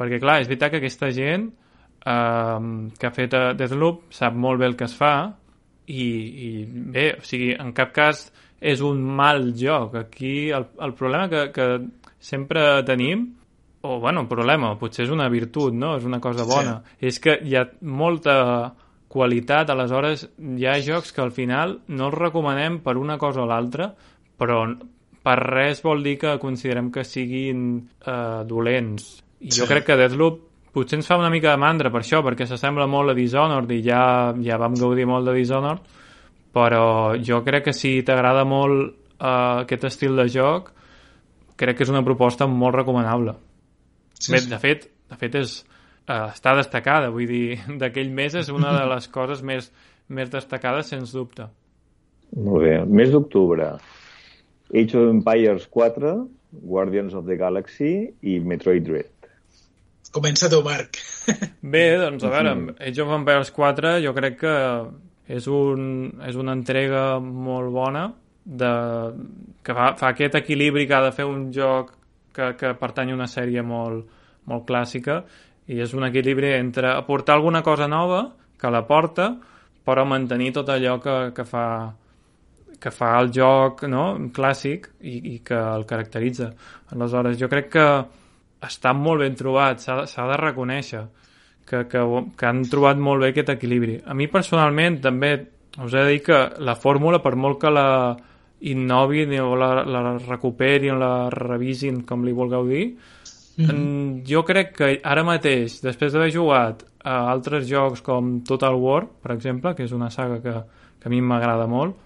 [0.00, 4.70] Perquè, clar, és veritat que aquesta gent eh, que ha fet Deathloop sap molt bé
[4.70, 5.14] el que es fa
[5.86, 8.24] i, i bé, o sigui, en cap cas
[8.60, 9.94] és un mal joc.
[10.00, 11.68] Aquí el, el problema que, que
[12.18, 13.28] sempre tenim
[13.82, 15.94] o, bueno, problema, potser és una virtut, no?
[15.96, 16.80] És una cosa bona.
[16.84, 17.10] Sí.
[17.10, 18.36] És que hi ha molta
[19.10, 23.48] qualitat, aleshores hi ha jocs que al final no els recomanem per una cosa o
[23.48, 23.88] l'altra,
[24.38, 24.62] però
[25.24, 29.16] per res vol dir que considerem que siguin eh, dolents.
[29.40, 29.60] I sí.
[29.62, 32.86] jo crec que Deathloop potser ens fa una mica de mandra per això, perquè s'assembla
[32.86, 34.04] molt a Dishonored i ja,
[34.44, 35.98] ja vam gaudir molt de Dishonored,
[36.54, 36.84] però
[37.18, 40.70] jo crec que si t'agrada molt uh, aquest estil de joc,
[41.58, 43.34] crec que és una proposta molt recomanable.
[44.20, 44.50] Sí, Bé, sí.
[44.52, 45.54] De fet, de fet és,
[46.06, 49.70] uh, està destacada, vull dir, d'aquell mes és una de les coses més,
[50.08, 51.48] més destacades, sens dubte.
[52.36, 52.76] Molt bé.
[52.86, 53.72] Mes d'octubre,
[54.70, 56.12] Age of Empires 4,
[56.70, 59.10] Guardians of the Galaxy i Metroid Dread.
[60.10, 60.98] Comença tu, Marc.
[61.74, 64.54] Bé, doncs a veure, Age of Empires 4 jo crec que
[65.30, 68.08] és, un, és una entrega molt bona
[68.44, 68.72] de,
[69.62, 71.94] que fa, fa aquest equilibri que ha de fer un joc
[72.34, 74.06] que, que pertany a una sèrie molt,
[74.50, 75.22] molt clàssica
[75.70, 78.24] i és un equilibri entre aportar alguna cosa nova
[78.60, 79.32] que la porta
[79.84, 81.66] però mantenir tot allò que, que fa
[82.80, 84.04] que fa el joc no?
[84.32, 86.48] clàssic i, i que el caracteritza.
[86.94, 87.86] Aleshores, jo crec que
[88.64, 91.04] està molt ben trobat, s'ha de reconèixer
[91.68, 92.04] que, que,
[92.36, 93.98] que han trobat molt bé aquest equilibri.
[94.00, 95.34] A mi personalment també
[95.78, 97.88] us he de dir que la fórmula, per molt que la
[98.60, 102.84] innovin o la, la recuperin la revisin, com li vulgueu dir,
[103.56, 104.22] mm -hmm.
[104.26, 109.32] jo crec que ara mateix, després d'haver jugat a altres jocs com Total War, per
[109.32, 110.54] exemple, que és una saga que,
[111.00, 111.96] que a mi m'agrada molt,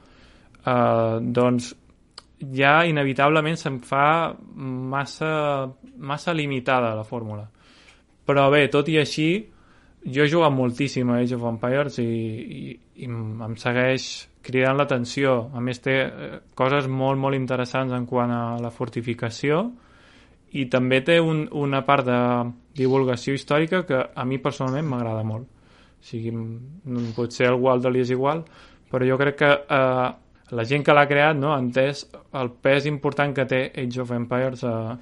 [0.66, 1.74] eh, doncs
[2.52, 7.48] ja inevitablement se'm fa massa, massa limitada la fórmula.
[8.24, 9.46] Però bé, tot i així,
[10.04, 15.36] jo he jugat moltíssim a Age of Empires i, i, i em segueix cridant l'atenció.
[15.54, 16.28] A més, té eh,
[16.58, 19.64] coses molt, molt interessants en quant a la fortificació
[20.54, 22.18] i també té un, una part de
[22.78, 25.48] divulgació històrica que a mi personalment m'agrada molt.
[25.48, 26.30] O sigui,
[27.16, 28.44] potser el Waldo li és igual,
[28.92, 30.06] però jo crec que eh,
[30.54, 32.04] la gent que l'ha creat no, ha entès
[32.38, 34.94] el pes important que té Age of Empires eh,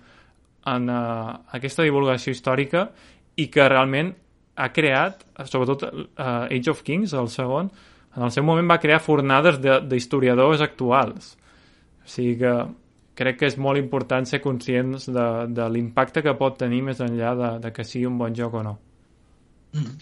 [0.72, 2.86] en eh, aquesta divulgació històrica
[3.36, 4.14] i que realment
[4.54, 7.70] ha creat, sobretot uh, Age of Kings, el segon,
[8.16, 11.34] en el seu moment va crear fornades d'historiadors actuals.
[12.02, 12.54] O sigui que
[13.18, 17.34] crec que és molt important ser conscients de, de l'impacte que pot tenir més enllà
[17.38, 18.74] de, de que sigui un bon joc o no.
[19.76, 19.94] Mm.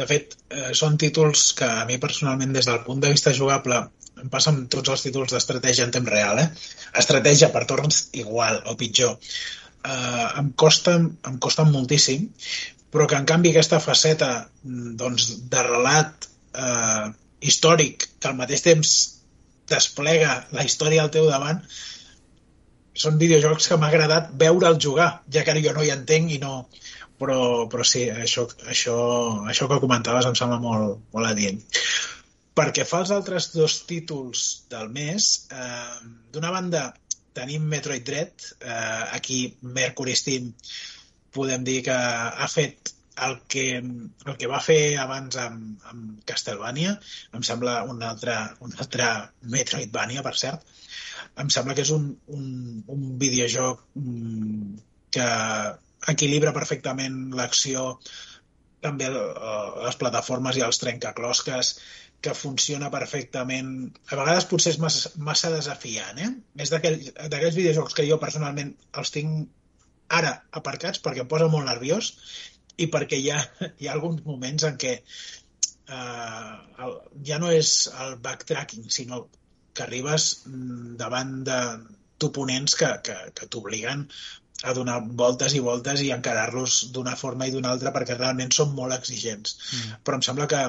[0.00, 3.80] De fet, eh, són títols que a mi personalment, des del punt de vista jugable,
[4.20, 6.48] em passa amb tots els títols d'estratègia en temps real, eh?
[7.02, 9.16] Estratègia per torns igual o pitjor.
[9.84, 12.26] Eh, em, costa, em costa moltíssim,
[12.94, 17.10] però que en canvi aquesta faceta mm, doncs, de relat eh,
[17.44, 18.94] històric que al mateix temps
[19.70, 21.60] desplega la història al teu davant
[23.04, 26.66] són videojocs que m'ha agradat veure'l jugar, ja que jo no hi entenc i no...
[27.14, 28.94] Però, però sí, això, això,
[29.46, 31.60] això que comentaves em sembla molt, molt adient.
[32.58, 35.94] Perquè fa els altres dos títols del mes, eh,
[36.34, 36.82] d'una banda
[37.38, 39.38] tenim Metroid Dread, eh, aquí
[39.78, 40.50] Mercury Steam
[41.34, 42.93] podem dir que ha fet
[43.26, 46.96] el que, el que va fer abans amb, amb Castlevania,
[47.36, 49.08] em sembla un altre, un altre
[49.54, 50.66] Metroidvania, per cert,
[51.40, 52.46] em sembla que és un, un,
[52.90, 54.78] un videojoc mm,
[55.14, 55.28] que
[56.12, 57.98] equilibra perfectament l'acció,
[58.84, 61.74] també les plataformes i els trencaclosques,
[62.24, 63.70] que funciona perfectament.
[64.08, 66.30] A vegades potser és massa, massa desafiant, eh?
[66.64, 69.48] És d'aquells videojocs que jo personalment els tinc
[70.18, 72.10] ara aparcats perquè em posa molt nerviós
[72.76, 73.40] i perquè hi ha,
[73.80, 76.54] hi ha alguns moments en què eh,
[76.86, 76.94] el,
[77.28, 77.74] ja no és
[78.06, 79.26] el backtracking, sinó
[79.74, 81.60] que arribes mm, davant de
[82.22, 84.06] d'oponents que, que, que t'obliguen
[84.64, 88.70] a donar voltes i voltes i encarar-los d'una forma i d'una altra perquè realment són
[88.76, 89.56] molt exigents.
[89.58, 89.96] Mm.
[90.06, 90.62] Però em sembla que,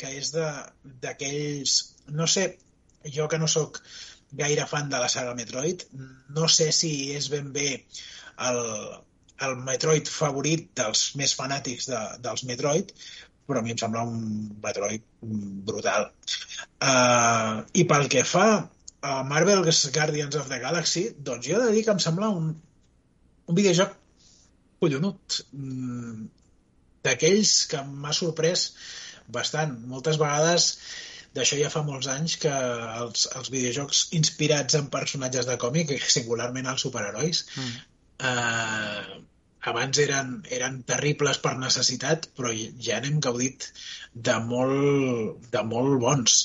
[0.00, 1.78] que és d'aquells...
[2.18, 2.46] No sé,
[3.12, 3.82] jo que no sóc
[4.38, 5.84] gaire fan de la saga Metroid,
[6.36, 7.68] no sé si és ben bé
[8.46, 8.62] el,
[9.46, 12.92] el Metroid favorit dels més fanàtics de, dels Metroid,
[13.48, 14.18] però a mi em sembla un
[14.64, 15.04] Metroid
[15.68, 16.10] brutal.
[16.82, 18.48] Uh, I pel que fa
[19.08, 22.50] a Marvel's Guardians of the Galaxy, doncs jo he de dir que em sembla un,
[23.46, 23.94] un videojoc
[24.82, 25.42] collonut.
[25.52, 26.26] Mm,
[27.06, 28.72] D'aquells que m'ha sorprès
[29.32, 29.76] bastant.
[29.92, 30.72] Moltes vegades
[31.36, 36.68] d'això ja fa molts anys que els, els videojocs inspirats en personatges de còmic, singularment
[36.72, 37.76] els superherois, mm.
[38.18, 39.18] Eh,
[39.72, 42.52] abans eren, eren terribles per necessitat, però
[42.88, 43.68] ja n'hem gaudit
[44.28, 46.38] de molt, de molt bons.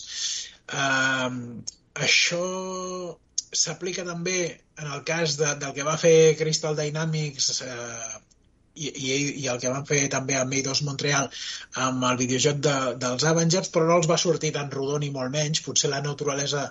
[0.73, 1.29] Eh,
[2.07, 2.43] això
[3.53, 4.37] s'aplica també
[4.81, 8.21] en el cas de, del que va fer Crystal Dynamics eh,
[8.73, 9.11] i, i,
[9.43, 11.29] i el que van fer també amb Eidos Montreal
[11.87, 15.33] amb el videojoc de, dels Avengers, però no els va sortir tan rodó ni molt
[15.35, 15.61] menys.
[15.65, 16.65] Potser la naturalesa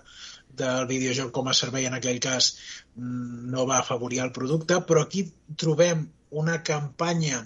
[0.58, 2.52] del videojoc com a servei en aquell cas
[2.96, 5.24] mm, no va afavorir el producte, però aquí
[5.58, 6.04] trobem
[6.42, 7.42] una campanya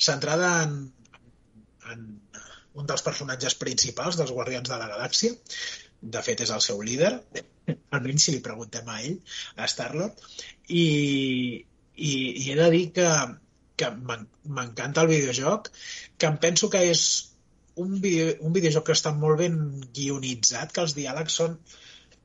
[0.00, 0.76] centrada en,
[1.92, 2.04] en
[2.74, 5.36] un dels personatges principals dels Guardians de la Galàxia.
[6.14, 7.12] De fet, és el seu líder,
[7.96, 9.20] almenys si li preguntem a ell,
[9.56, 10.24] a Star-Lord.
[10.68, 10.84] I,
[11.96, 13.06] i, I he de dir que,
[13.80, 15.70] que m'encanta el videojoc,
[16.18, 17.06] que em penso que és
[17.80, 19.56] un, video, un videojoc que està molt ben
[19.96, 21.56] guionitzat, que els diàlegs són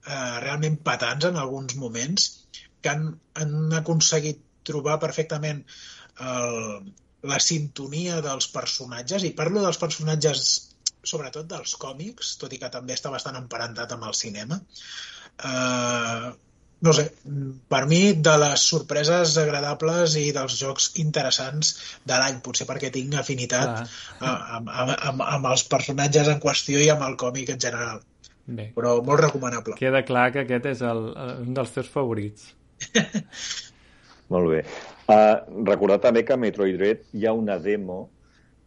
[0.08, 2.30] eh, realment patants en alguns moments,
[2.82, 5.64] que han, han aconseguit trobar perfectament
[6.24, 6.92] el,
[7.30, 10.50] la sintonia dels personatges, i parlo dels personatges
[11.10, 14.60] sobretot dels còmics, tot i que també està bastant emparentat amb el cinema.
[15.40, 16.32] Uh,
[16.82, 17.06] no sé,
[17.72, 21.74] per mi de les sorpreses agradables i dels jocs interessants
[22.08, 26.92] de l'any, potser perquè tinc afinitat amb, amb, amb, amb els personatges en qüestió i
[26.94, 28.00] amb el còmic en general.
[28.50, 28.72] Bé.
[28.74, 29.78] Però molt recomanable.
[29.78, 31.04] Queda clar que aquest és el,
[31.46, 32.50] un dels teus favorits.
[34.34, 34.64] molt bé.
[35.10, 38.00] Uh, recordar també que a Metroid Dread hi ha una demo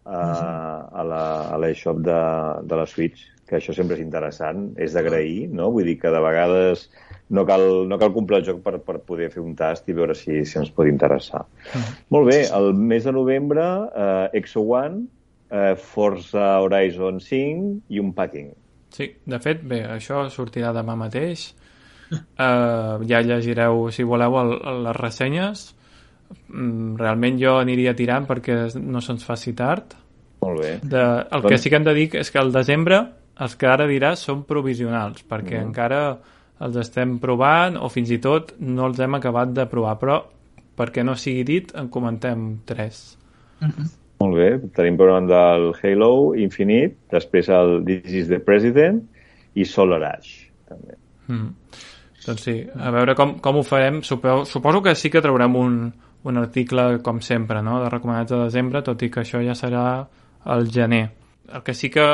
[0.06, 2.18] uh, a la, a l'eShop de,
[2.68, 5.72] de la Switch, que això sempre és interessant, és d'agrair, no?
[5.74, 6.86] Vull dir que de vegades
[7.34, 10.14] no cal, no cal comprar el joc per, per poder fer un tast i veure
[10.18, 11.42] si, si ens pot interessar.
[11.42, 11.98] Uh -huh.
[12.14, 15.06] Molt bé, el mes de novembre, uh, Exo One,
[15.50, 18.52] uh, Forza Horizon 5 i un packing.
[18.92, 21.52] Sí, de fet, bé, això sortirà demà mateix.
[22.12, 25.70] Uh, ja llegireu, si voleu, el, el, les ressenyes
[26.48, 29.96] Mm, realment jo aniria tirant perquè no se'ns faci tard.
[30.42, 30.72] Molt bé.
[30.82, 31.02] De,
[31.36, 33.00] el que sí que hem de dir és que al desembre
[33.42, 35.66] els que ara diràs són provisionals, perquè mm.
[35.70, 36.02] encara
[36.62, 40.20] els estem provant o fins i tot no els hem acabat de provar, però
[40.78, 43.16] perquè no sigui dit en comentem tres.
[43.60, 43.90] Mm -hmm.
[44.22, 49.02] Molt bé, tenim per del Halo Infinite, després el This is the President
[49.58, 50.94] i Solar Ash, també.
[51.26, 51.48] Mm.
[52.22, 54.02] Doncs sí, a veure com, com ho farem.
[54.06, 55.78] Suposo, suposo que sí que traurem un,
[56.22, 57.80] un article, com sempre, no?
[57.82, 59.86] de recomanats de desembre, tot i que això ja serà
[60.54, 61.08] el gener.
[61.52, 62.04] El que sí que,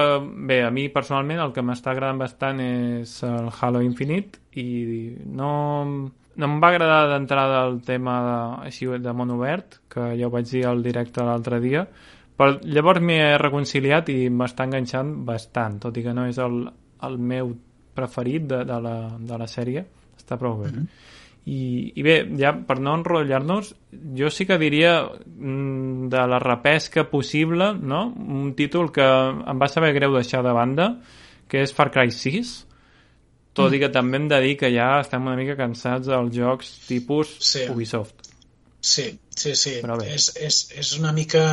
[0.48, 5.52] bé, a mi personalment el que m'està agradant bastant és el Halo Infinite i no,
[6.38, 8.38] no em va agradar d'entrada el tema de,
[8.70, 11.84] així, de món obert, que ja ho vaig dir al directe l'altre dia,
[12.38, 16.60] però llavors m'he reconciliat i m'està enganxant bastant, tot i que no és el,
[17.08, 17.50] el meu
[17.98, 19.82] preferit de, de, la, de la sèrie,
[20.18, 20.70] està prou bé.
[20.70, 21.16] Mm -hmm.
[21.48, 23.74] I, i bé, ja per no enrotllar-nos,
[24.14, 28.12] jo sí que diria mm, de la repesca possible, no?
[28.12, 31.00] un títol que em va saber greu deixar de banda,
[31.48, 32.67] que és Far Cry 6,
[33.58, 36.74] tot i que també hem de dir que ja estem una mica cansats dels jocs
[36.88, 37.66] tipus sí.
[37.72, 38.28] Ubisoft.
[38.80, 39.78] Sí, sí, sí.
[40.06, 41.44] És, és, és una mica...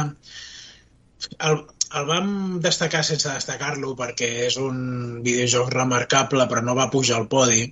[1.40, 1.64] El,
[1.98, 2.30] el vam
[2.62, 4.78] destacar sense destacar-lo perquè és un
[5.26, 7.64] videojoc remarcable però no va pujar al podi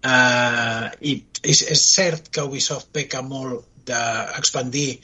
[0.00, 4.94] Uh, I és, és cert que Ubisoft peca molt d'expandir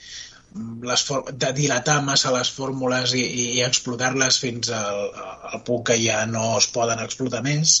[0.89, 1.03] les
[1.43, 5.03] de dilatar massa les fórmules i, i, i explotar-les fins al,
[5.51, 7.75] al punt que ja no es poden explotar més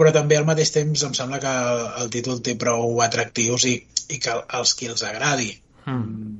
[0.00, 3.74] però també al mateix temps em sembla que el, el títol té prou atractius i,
[4.10, 5.50] i que els qui els agradi
[5.84, 6.36] mm.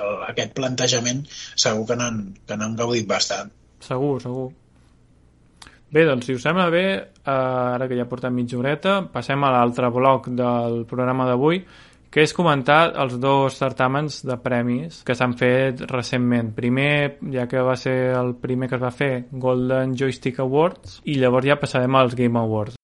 [0.00, 3.52] el, aquest plantejament segur que n'han gaudit bastant
[3.84, 4.52] segur, segur
[5.86, 9.52] Bé, doncs, si us sembla bé, eh, ara que ja portem mitja horeta, passem a
[9.54, 11.60] l'altre bloc del programa d'avui,
[12.10, 16.54] que és comentar els dos certàmens de premis que s'han fet recentment.
[16.56, 21.18] Primer, ja que va ser el primer que es va fer, Golden Joystick Awards, i
[21.20, 22.75] llavors ja passarem als Game Awards.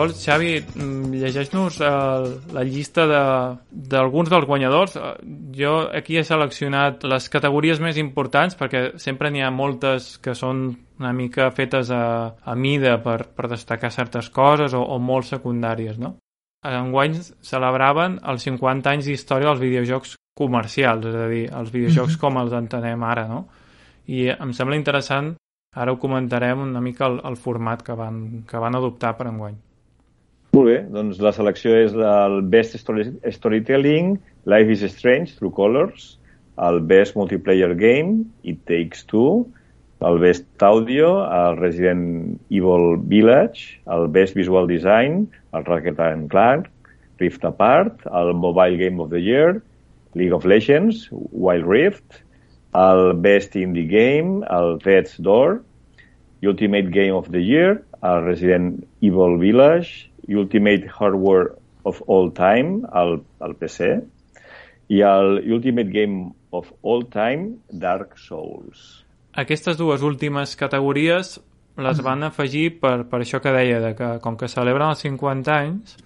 [0.00, 4.96] Vols, Xavi, mm, llegeix-nos uh, la llista d'alguns de, dels guanyadors.
[4.96, 5.12] Uh,
[5.56, 10.70] jo aquí he seleccionat les categories més importants perquè sempre n'hi ha moltes que són
[11.00, 12.02] una mica fetes a,
[12.40, 16.16] a mida per, per destacar certes coses o, o molt secundàries, no?
[16.66, 22.20] Enguany celebraven els 50 anys d'història dels videojocs comercials, és a dir, els videojocs mhm.
[22.20, 23.46] com els entenem ara, no?
[24.12, 25.34] I em sembla interessant,
[25.76, 29.56] ara ho comentarem una mica el, el format que van, que van adoptar per enguany.
[30.50, 34.16] Molt bé, doncs la selecció és el Best Story Storytelling,
[34.50, 36.16] Life is Strange, Through Colors,
[36.58, 39.46] el Best Multiplayer Game, It Takes Two,
[40.02, 46.68] el Best Audio, el Resident Evil Village, el Best Visual Design, el Rocket and Clark,
[47.20, 49.62] Rift Apart, el Mobile Game of the Year,
[50.14, 52.24] League of Legends, Wild Rift,
[52.74, 55.62] el Best Indie Game, el Death's Door,
[56.42, 61.54] Ultimate Game of the Year, el Resident Evil Village, Ultimate Hardware
[61.84, 63.92] of All Time, al, al PC,
[64.90, 69.04] i el Ultimate Game of All Time, Dark Souls.
[69.38, 71.38] Aquestes dues últimes categories
[71.80, 75.54] les van afegir per, per això que deia, de que com que celebren els 50
[75.54, 75.96] anys,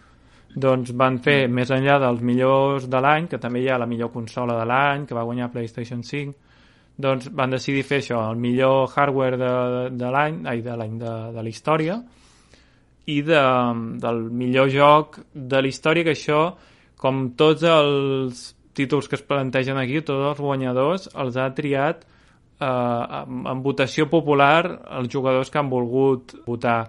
[0.55, 4.13] doncs van fer, més enllà dels millors de l'any, que també hi ha la millor
[4.15, 6.37] consola de l'any, que va guanyar PlayStation 5,
[7.01, 9.55] doncs van decidir fer això, el millor hardware de,
[9.99, 11.99] de l'any, ai, de l'any de, de la història,
[13.07, 13.43] i de,
[14.01, 16.41] del millor joc de la història, que això,
[17.01, 18.45] com tots els
[18.75, 24.09] títols que es plantegen aquí, tots els guanyadors els ha triat eh, en, en votació
[24.11, 24.65] popular
[24.99, 26.81] els jugadors que han volgut votar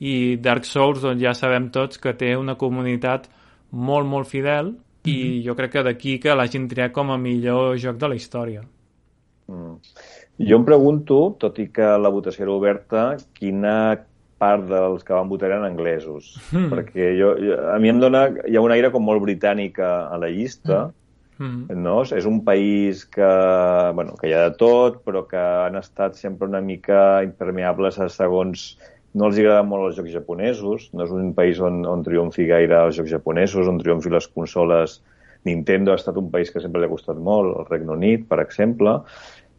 [0.00, 3.28] i Dark Souls doncs ja sabem tots que té una comunitat
[3.70, 5.10] molt molt fidel mm -hmm.
[5.10, 5.44] i Mhm.
[5.46, 8.62] jo crec que d'aquí que l'hagin triat com a millor joc de la història
[9.46, 9.76] Mm.
[10.48, 13.02] Jo em pregunto, tot i que la votació era oberta,
[13.36, 13.74] quina
[14.44, 16.34] part dels que van votar eren anglesos.
[16.52, 16.68] Mm.
[16.72, 18.26] Perquè jo, jo, a mi em dona...
[18.44, 20.84] Hi ha un aire com molt britànic a, a la llista,
[21.40, 21.78] mm.
[21.80, 22.00] no?
[22.04, 23.30] És un país que,
[23.96, 28.10] bueno, que hi ha de tot, però que han estat sempre una mica impermeables a
[28.12, 28.74] segons...
[29.14, 32.80] No els agraden molt els jocs japonesos, no és un país on, on triomfi gaire
[32.82, 34.96] els jocs japonesos, on triomfi les consoles
[35.44, 38.40] Nintendo ha estat un país que sempre li ha costat molt, el Regne Unit, per
[38.42, 38.96] exemple,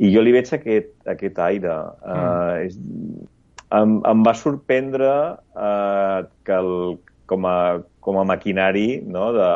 [0.01, 1.75] i jo li veig aquest, aquest aire.
[2.03, 2.17] Mm.
[2.17, 2.77] Uh, és,
[3.79, 5.09] em, em va sorprendre
[5.55, 6.97] uh, que el,
[7.29, 7.57] com, a,
[7.99, 9.49] com a maquinari no, de,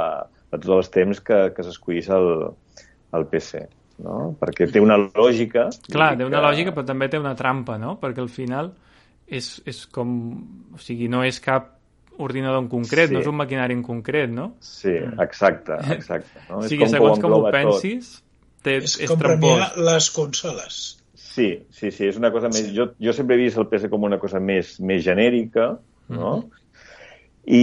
[0.51, 2.29] de tots els temps que, que s'escollís el,
[3.17, 3.65] el PC.
[3.99, 4.29] No?
[4.39, 5.67] Perquè té una lògica...
[5.91, 7.97] clar, té una que- lògica però també té una trampa no?
[7.99, 8.69] perquè al final
[9.27, 10.13] és, és com
[10.73, 11.75] o sigui, no és cap
[12.19, 13.13] ordinador en concret, Sí.
[13.15, 14.53] no és un maquinari en concret, no?
[14.59, 14.91] Sí,
[15.23, 16.41] exacte, exacte.
[16.49, 16.57] No?
[16.59, 17.59] o És sigui, com que segons com ho engloba tot.
[17.59, 18.09] pensis
[18.63, 20.79] té, És, és, com trampós premiar les consoles.
[21.39, 22.65] Sí, sí, sí, és una cosa més...
[22.75, 25.69] Jo, jo sempre he vist el PC com una cosa més, més genèrica,
[26.11, 26.33] no?
[27.47, 27.61] I,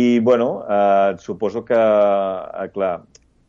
[0.00, 2.94] i bueno, eh, suposo que, eh, clar,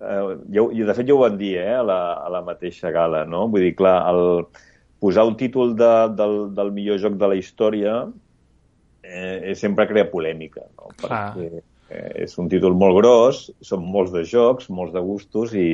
[0.02, 0.18] eh,
[0.52, 3.24] jo, jo, de fet ja ho van dir eh, a, la, a la mateixa gala,
[3.24, 3.46] no?
[3.54, 4.50] Vull dir, clar, el
[5.00, 7.96] posar un títol de, del, del millor joc de la història
[9.02, 10.92] eh, sempre crea polèmica, no?
[11.00, 11.24] Clar.
[11.38, 15.70] Perquè eh, és un títol molt gros, són molts de jocs, molts de gustos i,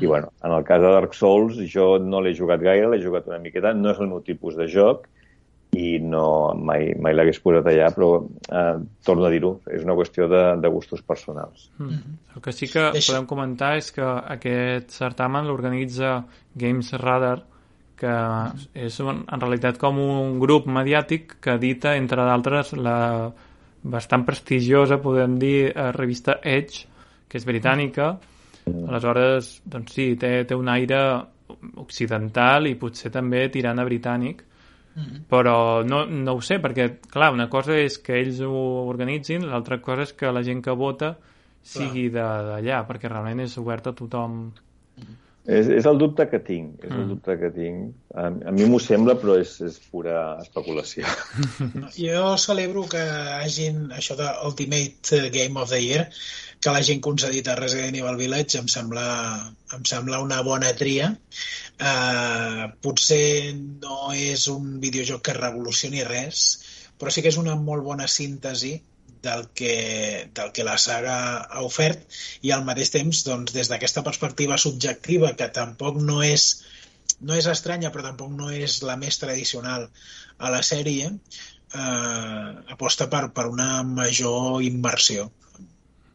[0.00, 3.28] i bueno, en el cas de Dark Souls jo no l'he jugat gaire, l'he jugat
[3.30, 5.06] una miqueta, no és el meu tipus de joc
[5.74, 8.76] i no, mai, mai l'hagués posat allà, però eh,
[9.06, 11.68] torno a dir-ho, és una qüestió de, de gustos personals.
[11.78, 12.12] Mm.
[12.36, 16.20] El que sí que Deixa- podem comentar és que aquest certamen l'organitza
[16.54, 17.40] Games Radar,
[17.98, 18.14] que
[18.74, 23.32] és un, en realitat com un grup mediàtic que edita, entre d'altres, la
[23.82, 26.86] bastant prestigiosa, podem dir, eh, revista Edge,
[27.28, 28.12] que és britànica.
[28.66, 30.98] Aleshores, doncs sí, té, té un aire
[31.76, 34.42] occidental i potser també tirant a britànic,
[35.28, 39.80] però no, no ho sé, perquè, clar, una cosa és que ells ho organitzin, l'altra
[39.82, 41.16] cosa és que la gent que vota
[41.64, 44.52] sigui de- d'allà, perquè realment és obert a tothom.
[45.44, 47.08] És, és el dubte que tinc, és el Mm.
[47.10, 47.90] dubte que tinc.
[48.14, 51.04] A, a mi m'ho sembla, però és, és pura especulació.
[51.98, 53.02] Jo celebro que
[53.42, 56.06] hagin això de Ultimate Game of the Year,
[56.64, 59.04] que l'hagin concedit a Resident Evil Village, em sembla,
[59.76, 61.10] em sembla una bona tria.
[61.76, 66.46] Uh, potser no és un videojoc que revolucioni res,
[66.96, 68.78] però sí que és una molt bona síntesi
[69.24, 69.74] del que,
[70.36, 72.16] del que la saga ha ofert
[72.48, 76.48] i al mateix temps, doncs, des d'aquesta perspectiva subjectiva, que tampoc no és,
[77.20, 79.90] no és estranya, però tampoc no és la més tradicional
[80.38, 85.28] a la sèrie, eh, aposta per, per una major immersió.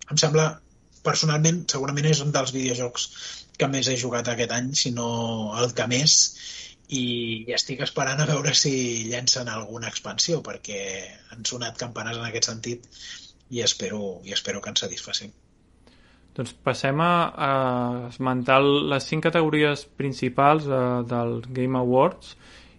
[0.09, 0.47] Em sembla,
[1.05, 3.09] personalment, segurament és un dels videojocs
[3.59, 5.09] que més he jugat aquest any, si no
[5.59, 6.15] el que més,
[6.89, 7.03] i
[7.53, 8.71] estic esperant a veure si
[9.09, 10.79] llencen alguna expansió, perquè
[11.33, 12.87] han sonat campanes en aquest sentit
[13.53, 15.33] i espero, i espero que ens satisfacin.
[16.37, 17.51] Doncs passem a, a
[18.07, 20.79] esmentar les cinc categories principals eh,
[21.09, 22.35] del Game Awards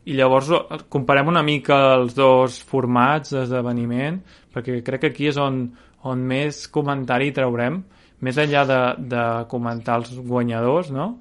[0.09, 4.21] i llavors eh, comparem una mica els dos formats d'esdeveniment
[4.55, 5.67] perquè crec que aquí és on,
[6.09, 7.83] on més comentari traurem
[8.21, 8.81] més enllà de,
[9.13, 11.13] de comentar els guanyadors no?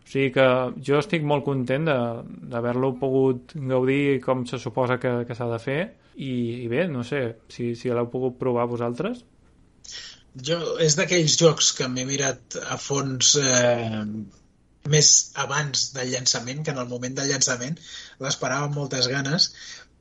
[0.06, 0.46] o sigui que
[0.86, 5.80] jo estic molt content d'haver-lo pogut gaudir com se suposa que, que s'ha de fer,
[6.16, 6.32] i,
[6.64, 7.22] i bé, no sé,
[7.52, 9.24] si, si l'heu pogut provar vosaltres.
[10.46, 14.04] Jo, és d'aquells jocs que m'he mirat a fons eh,
[14.92, 15.10] més
[15.42, 17.78] abans del llançament que en el moment del llançament.
[18.22, 19.50] L'esperava amb moltes ganes,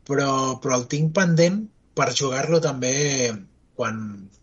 [0.07, 0.29] però,
[0.61, 1.61] però el tinc pendent
[1.95, 2.95] per jugar-lo també
[3.75, 3.99] quan,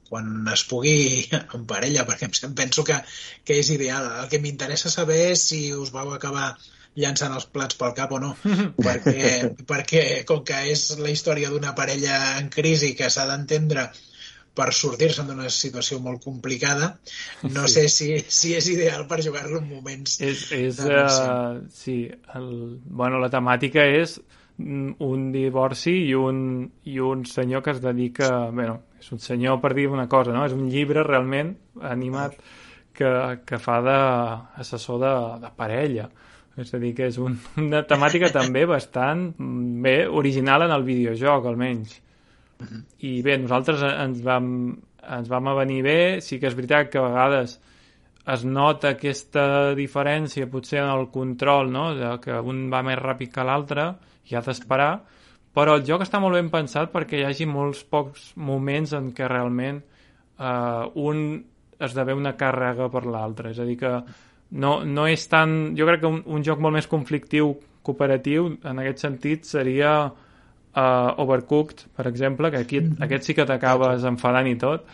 [0.08, 1.24] quan es pugui
[1.56, 2.98] en parella, perquè em penso que,
[3.44, 4.08] que és ideal.
[4.22, 6.52] El que m'interessa saber és si us vau acabar
[6.98, 8.34] llançant els plats pel cap o no,
[8.86, 13.86] perquè, perquè com que és la història d'una parella en crisi que s'ha d'entendre
[14.52, 16.90] per sortir-se'n d'una situació molt complicada,
[17.48, 17.72] no Sí.
[17.72, 20.18] sé si, si és ideal per jugar-lo en moments...
[20.20, 22.50] És, és uh, sí, el,
[22.84, 24.18] bueno, la temàtica és
[24.58, 28.50] un divorci i un, i un senyor que es dedica...
[28.50, 30.44] Bueno, és un senyor per dir una cosa, no?
[30.46, 31.54] És un llibre realment
[31.88, 32.36] animat
[32.94, 33.10] que,
[33.46, 36.08] que fa d'assessor de, de parella.
[36.60, 40.86] És a dir, que és un, una temàtica també bastant mm, bé original en el
[40.86, 41.98] videojoc, almenys.
[43.02, 44.46] I bé, nosaltres ens vam,
[45.02, 47.56] ens vam a venir bé, sí que és veritat que a vegades
[48.32, 51.88] es nota aquesta diferència potser en el control, no?
[51.98, 53.88] de que un va més ràpid que l'altre
[54.30, 54.92] i ha d'esperar,
[55.52, 59.28] però el joc està molt ben pensat perquè hi hagi molts pocs moments en què
[59.28, 61.24] realment eh, un
[61.82, 63.92] esdevé una càrrega per l'altre, és a dir que
[64.52, 65.72] no, no és tan...
[65.78, 71.22] Jo crec que un, un joc molt més conflictiu cooperatiu en aquest sentit seria uh,
[71.24, 74.86] Overcooked, per exemple, que aquí, aquest sí que t'acabes enfadant i tot,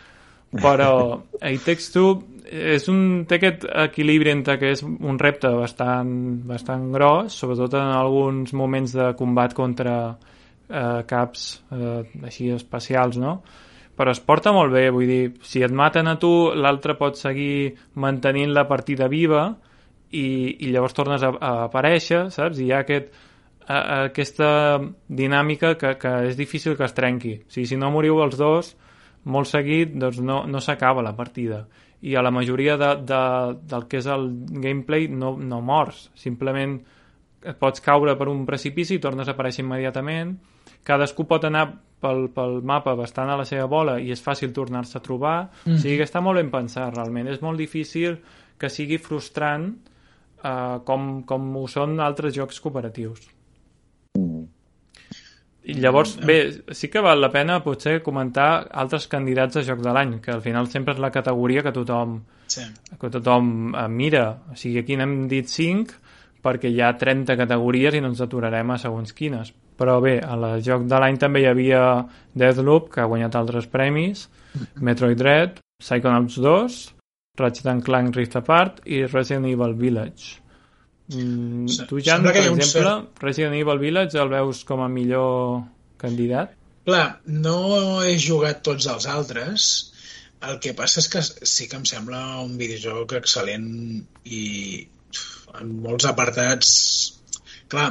[0.57, 0.91] però
[1.53, 2.15] It Takes Two
[2.49, 6.11] és un, té aquest equilibri entre que és un repte bastant,
[6.49, 9.95] bastant gros, sobretot en alguns moments de combat contra
[10.69, 13.39] eh, caps eh, així especials, no?
[13.99, 17.75] Però es porta molt bé, vull dir, si et maten a tu, l'altre pot seguir
[17.99, 19.49] mantenint la partida viva
[20.09, 22.61] i, i llavors tornes a, a aparèixer, saps?
[22.61, 23.11] I hi ha aquest,
[23.67, 24.51] a, a aquesta
[25.05, 27.35] dinàmica que, que és difícil que es trenqui.
[27.43, 28.73] O sigui, si no moriu els dos
[29.29, 31.65] molt seguit, doncs no, no s'acaba la partida.
[32.01, 33.23] I a la majoria de, de,
[33.67, 34.29] del que és el
[34.63, 36.07] gameplay no, no mors.
[36.15, 36.77] Simplement
[37.39, 40.37] et pots caure per un precipici i tornes a aparèixer immediatament.
[40.87, 41.65] Cadascú pot anar
[41.99, 45.49] pel, pel mapa bastant a la seva bola i és fàcil tornar-se a trobar.
[45.65, 45.75] Mm.
[45.75, 47.27] O sigui que està molt ben pensat, realment.
[47.31, 48.19] És molt difícil
[48.59, 49.71] que sigui frustrant
[50.43, 53.27] eh, com, com ho són altres jocs cooperatius.
[55.69, 56.39] I llavors, bé,
[56.73, 60.41] sí que val la pena potser comentar altres candidats a joc de l'any, que al
[60.41, 62.63] final sempre és la categoria que tothom, Sí.
[62.99, 64.23] que tothom eh, mira.
[64.51, 65.93] O sigui, aquí n'hem dit 5
[66.41, 69.53] perquè hi ha 30 categories i no ens aturarem a segons quines.
[69.79, 72.05] Però bé, a la joc de l'any també hi havia
[72.35, 74.27] Deathloop, que ha guanyat altres premis,
[74.85, 76.79] Metroid Dread, Psychonauts 2,
[77.39, 80.39] Ratchet Clank Rift Apart i Resident Evil Village.
[81.09, 82.93] Mm, Se- tu, Jan, sembla per exemple,
[83.23, 85.63] Resident Evil Village el veus com a millor
[86.01, 86.53] candidat?
[86.85, 87.59] Clar, no
[88.05, 89.69] he jugat tots els altres.
[90.47, 93.67] El que passa és que sí que em sembla un videojoc excel·lent
[94.25, 94.43] i
[95.59, 96.71] en molts apartats...
[97.69, 97.89] Clar,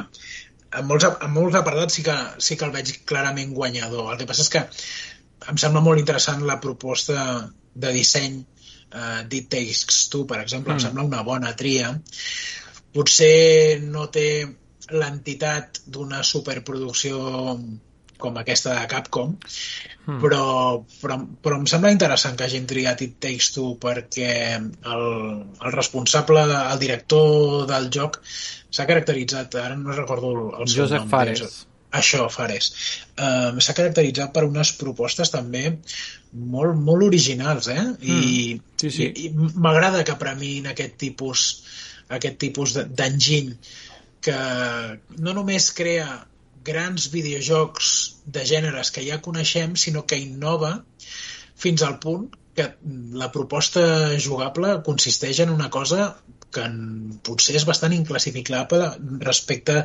[0.79, 4.09] en molts, en molts apartats sí que, sí que el veig clarament guanyador.
[4.11, 4.63] El que passa és que
[5.49, 7.19] em sembla molt interessant la proposta
[7.79, 10.77] de disseny uh, d'It Takes Two, per exemple, mm.
[10.77, 11.93] em sembla una bona tria.
[12.95, 14.29] Potser no té
[14.89, 17.19] l'entitat d'una superproducció
[18.19, 19.31] com aquesta de Capcom,
[20.05, 20.17] mm.
[20.19, 20.43] però,
[20.99, 25.05] però, però em sembla interessant que hagin triat It Takes Two perquè el,
[25.63, 31.11] el responsable, el director del joc s'ha caracteritzat, ara no recordo el seu Joseph nom.
[31.15, 31.61] Fares.
[31.95, 32.67] Això, Fares.
[33.17, 35.63] Um, s'ha caracteritzat per unes propostes també
[36.33, 37.85] molt, molt originals, eh?
[38.03, 39.07] I, Mm, sí, sí.
[39.07, 41.47] i, i m'agrada que premin aquest tipus
[42.17, 43.53] aquest tipus de- d'enginy
[44.25, 44.39] que
[45.17, 46.07] no només crea
[46.69, 47.91] grans videojocs
[48.25, 50.73] de gèneres que ja coneixem, sinó que innova
[51.55, 52.65] fins al punt que
[53.21, 53.81] la proposta
[54.19, 56.09] jugable consisteix en una cosa
[56.51, 56.65] que
[57.23, 58.87] potser és bastant inclassificable
[59.21, 59.75] respecte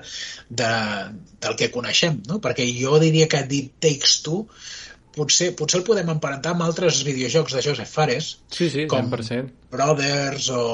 [0.49, 0.71] de,
[1.45, 2.41] del que coneixem, no?
[2.41, 4.47] perquè jo diria que It Takes Two
[5.15, 9.51] potser, potser el podem emparentar amb altres videojocs de Joseph Fares, Sí, sí, Com- 100%.
[9.71, 10.65] Brothers o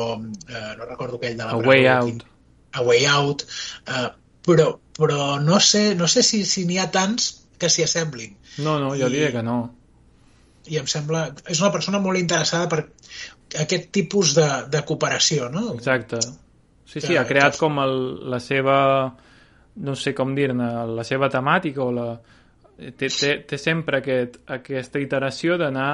[0.48, 2.24] eh, no recordo aquell de la A Way Out.
[2.72, 3.44] A Way Out
[3.86, 4.08] eh,
[4.46, 7.30] però, però no sé, no sé si si n'hi ha tants
[7.60, 9.58] que s'hi assemblin No, no, jo I- diria que no.
[10.70, 11.24] i em sembla...
[11.48, 12.84] És una persona molt interessada per
[13.58, 15.72] aquest tipus de, de cooperació, no?
[15.74, 16.20] Exacte.
[16.84, 17.96] Sí, sí, Que- ha creat que- com el,
[18.30, 18.76] la seva
[19.80, 22.08] no sé com dir-ne, la seva temàtica o la...
[22.80, 25.90] Té, té, té sempre aquest, aquesta iteració d'anar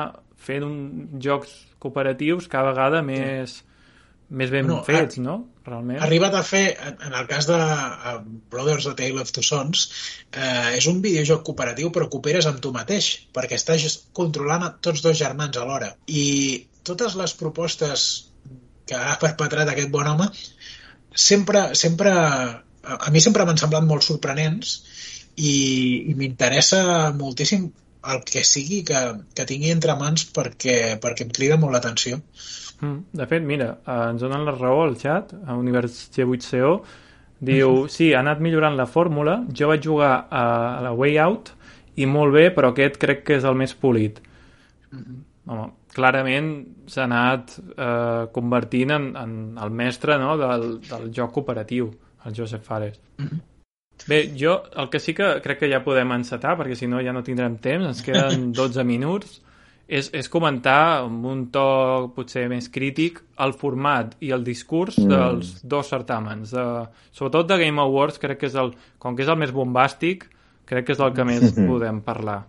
[0.46, 0.76] fent un,
[1.22, 3.56] jocs cooperatius cada vegada més,
[4.30, 5.36] més ben No, fets, no?
[5.66, 5.98] Realment.
[5.98, 7.56] Ha arribat a fer, en en el cas de
[8.52, 9.86] Brothers A Tale of Two Sons,
[10.30, 15.18] eh, és un videojoc cooperatiu però cooperes amb tu mateix, perquè estàs controlant tots dos
[15.18, 15.90] germans alhora.
[16.06, 18.06] I totes les propostes
[18.86, 20.30] que ha perpetrat aquest bon home
[21.10, 24.76] sempre, sempre a a mi sempre m'han semblat molt sorprenents
[25.36, 25.56] i,
[26.10, 27.68] i m'interessa moltíssim
[28.06, 29.00] el que sigui que,
[29.34, 32.20] que tingui entre mans perquè, perquè em crida molt l'atenció.
[32.80, 33.18] Mm.
[33.18, 36.76] De fet, mira, eh, ens donen la raó al xat, a Univers G8CO,
[37.46, 40.44] diu, sí, ha anat millorant la fórmula, jo vaig jugar a,
[40.76, 41.52] a la Way Out
[41.96, 44.20] i molt bé, però aquest crec que és el més polit.
[45.46, 45.66] Home,
[45.96, 46.50] clarament
[46.90, 51.90] s'ha anat eh, convertint en, en el mestre no, del, del joc cooperatiu,
[52.26, 53.00] el Joseph Fares.
[54.06, 57.12] Bé, jo el que sí que crec que ja podem encetar, perquè si no ja
[57.16, 59.40] no tindrem temps, ens queden 12 minuts,
[59.88, 65.08] és, és comentar amb un to potser més crític el format i el discurs Mm.
[65.12, 66.50] dels dos certàmens.
[66.52, 66.66] De,
[67.12, 70.26] sobretot de Game Awards, crec que és el, com que és el més bombàstic,
[70.66, 72.44] crec que és el que més podem parlar.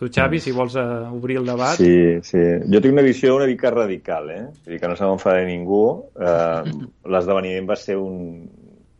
[0.00, 1.76] Tu, Xavi, si vols uh, obrir el debat...
[1.76, 2.40] Sí, sí.
[2.72, 4.46] Jo tinc una visió una mica radical, eh?
[4.64, 5.82] Vull dir que no se m'enfada ningú.
[6.16, 6.72] Eh,
[7.12, 8.46] L'esdeveniment va ser un...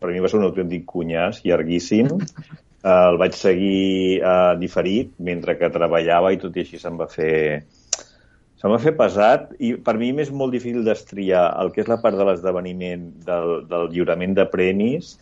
[0.01, 2.09] Per mi va ser un autèntic cunyàs llarguíssim.
[2.91, 7.67] El vaig seguir eh, diferit mentre que treballava i tot i així se'm va fer
[8.61, 12.01] se'm va fer pesat i per mi m'és molt difícil destriar el que és la
[12.01, 15.15] part de l'esdeveniment del, del lliurament de premis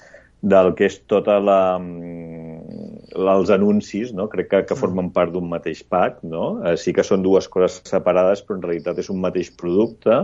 [0.55, 4.29] del que és tota la mm, els anuncis, no?
[4.31, 6.59] crec que, que formen part d'un mateix pack, no?
[6.63, 10.21] Eh, sí que són dues coses separades, però en realitat és un mateix producte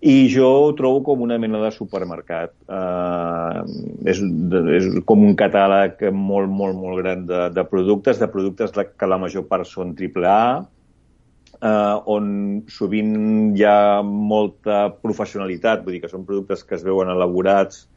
[0.00, 2.52] i jo ho trobo com una mena de supermercat.
[2.70, 3.66] Uh,
[4.06, 4.20] és,
[4.78, 9.18] és com un catàleg molt, molt, molt gran de, de productes, de productes que la
[9.18, 10.38] major part són AAA,
[11.58, 12.30] uh, on
[12.70, 17.88] sovint hi ha molta professionalitat, vull dir que són productes que es veuen elaborats,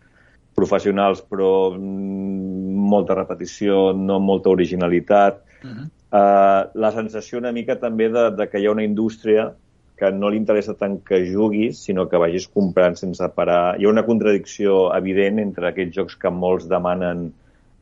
[0.57, 5.43] professionals, però mm, molta repetició, no molta originalitat.
[5.61, 5.89] Uh -huh.
[6.11, 9.53] Uh, la sensació una mica també de, de que hi ha una indústria
[10.01, 13.75] que no li interessa tant que juguis, sinó que vagis comprant sense parar.
[13.77, 17.27] Hi ha una contradicció evident entre aquests jocs que molts demanen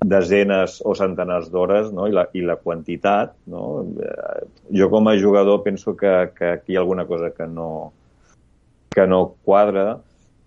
[0.03, 2.07] desenes o centenars d'hores no?
[2.07, 3.31] I, la, i la quantitat.
[3.51, 3.85] No?
[4.03, 4.41] Eh,
[4.75, 7.93] Jo com a jugador penso que, que aquí hi ha alguna cosa que no,
[8.91, 10.01] que no quadra.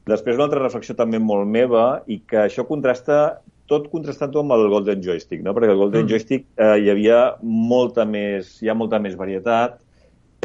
[0.08, 3.22] Després una altra reflexió també molt meva i que això contrasta
[3.70, 5.54] tot contrastant-ho amb el Golden Joystick, no?
[5.56, 6.04] perquè el Golden Mm.
[6.04, 6.12] mm.
[6.12, 9.80] Joystick eh, hi havia molta més, hi ha molta més varietat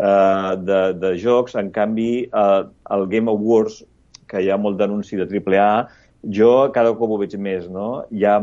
[0.01, 2.63] eh, de, de jocs, en canvi eh,
[2.95, 3.83] el Game Awards,
[4.27, 5.87] que hi ha molt d'anunci de AAA,
[6.37, 8.03] jo cada cop ho veig més, no?
[8.11, 8.39] Hi ha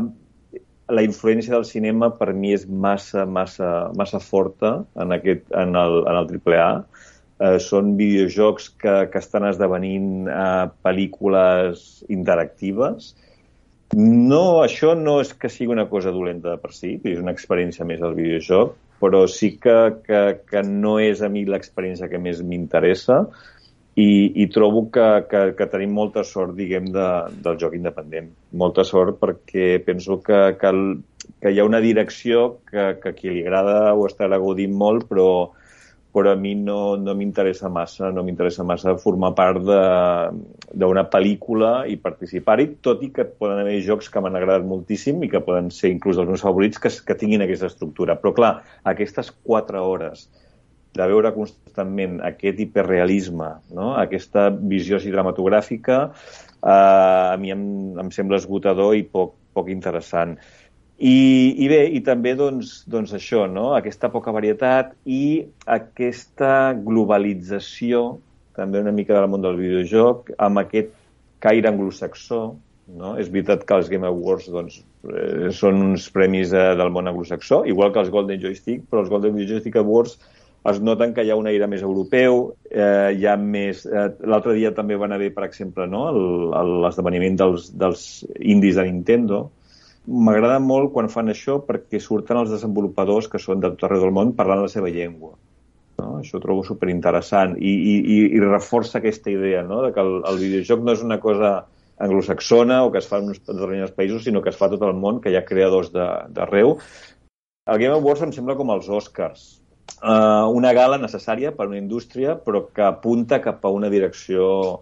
[0.95, 6.01] la influència del cinema per mi és massa, massa, massa forta en, aquest, en, el,
[6.05, 6.71] en el AAA.
[7.35, 13.13] Eh, són videojocs que, que estan esdevenint eh, pel·lícules interactives.
[13.95, 18.01] No, això no és que sigui una cosa dolenta per si, és una experiència més
[18.01, 18.73] del videojoc,
[19.05, 23.21] però sí que, que, que no és a mi l'experiència que més m'interessa
[23.95, 24.07] i,
[24.43, 27.09] i trobo que, que, que tenim molta sort, diguem, de,
[27.45, 28.31] del joc independent.
[28.59, 30.81] Molta sort perquè penso que, que, el,
[31.39, 35.07] que hi ha una direcció que, que a qui li agrada ho estarà gaudint molt,
[35.11, 35.29] però
[36.15, 41.97] però a mi no, no m'interessa massa, no m'interessa massa formar part d'una pel·lícula i
[41.99, 45.91] participar-hi, tot i que poden haver jocs que m'han agradat moltíssim i que poden ser
[45.91, 48.15] inclús els meus favorits que, que tinguin aquesta estructura.
[48.21, 48.53] Però clar,
[48.95, 50.29] aquestes quatre hores
[50.95, 53.91] de veure constantment aquest hiperrealisme, no?
[53.99, 57.65] aquesta visió cinematogràfica, eh, a mi em,
[57.99, 60.37] em sembla esgotador i poc, poc interessant.
[60.95, 63.73] I, I bé, i també doncs, doncs això, no?
[63.75, 68.05] aquesta poca varietat i aquesta globalització
[68.55, 70.93] també una mica del món del videojoc amb aquest
[71.43, 72.45] caire anglosaxó.
[72.95, 73.15] No?
[73.17, 74.77] És veritat que els Game Awards doncs,
[75.09, 79.09] eh, són uns premis eh, del món anglosaxó, igual que els Golden Joystick, però els
[79.09, 80.19] Golden Joystick Awards
[80.69, 83.83] es noten que hi ha un aire més europeu, eh, hi ha més...
[83.89, 86.07] Eh, L'altre dia també van haver, per exemple, no?
[86.85, 88.05] l'esdeveniment dels, dels
[88.39, 89.41] indis de Nintendo,
[90.05, 94.13] M'agrada molt quan fan això perquè surten els desenvolupadors que són de tot arreu del
[94.13, 95.33] món parlant la seva llengua.
[95.99, 96.19] No?
[96.19, 99.81] Això ho trobo superinteressant i, i, i, i reforça aquesta idea no?
[99.85, 101.55] de que el, el videojoc no és una cosa
[101.97, 104.83] anglosaxona o que es fa en uns determinats països, sinó que es fa a tot
[104.85, 106.75] el món, que hi ha creadors d'arreu.
[107.71, 109.45] El Game Awards em sembla com els Oscars.
[109.95, 114.81] Uh, una gala necessària per a una indústria, però que apunta cap a una direcció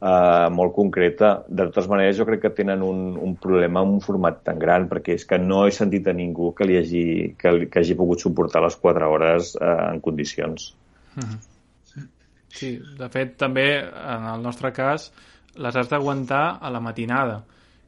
[0.00, 1.42] uh, molt concreta.
[1.48, 4.88] De totes maneres, jo crec que tenen un, un problema amb un format tan gran,
[4.88, 7.04] perquè és que no he sentit a ningú que, li hagi,
[7.38, 10.72] que, li- que hagi pogut suportar les 4 hores uh, en condicions.
[12.56, 15.10] Sí, de fet, també, en el nostre cas,
[15.60, 17.42] les has d'aguantar a la matinada,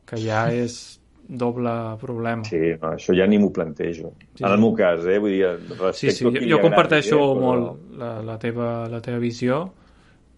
[0.09, 0.99] que ja és
[1.29, 2.45] doble problema.
[2.49, 4.15] Sí, no, això ja ni m'ho plantejo.
[4.35, 4.45] Sí.
[4.45, 5.19] En el meu cas, eh?
[5.21, 5.51] Vull dir,
[5.97, 7.21] Sí, sí, jo, jo agradi, comparteixo eh?
[7.21, 9.59] però- molt la, la, teva, la teva visió.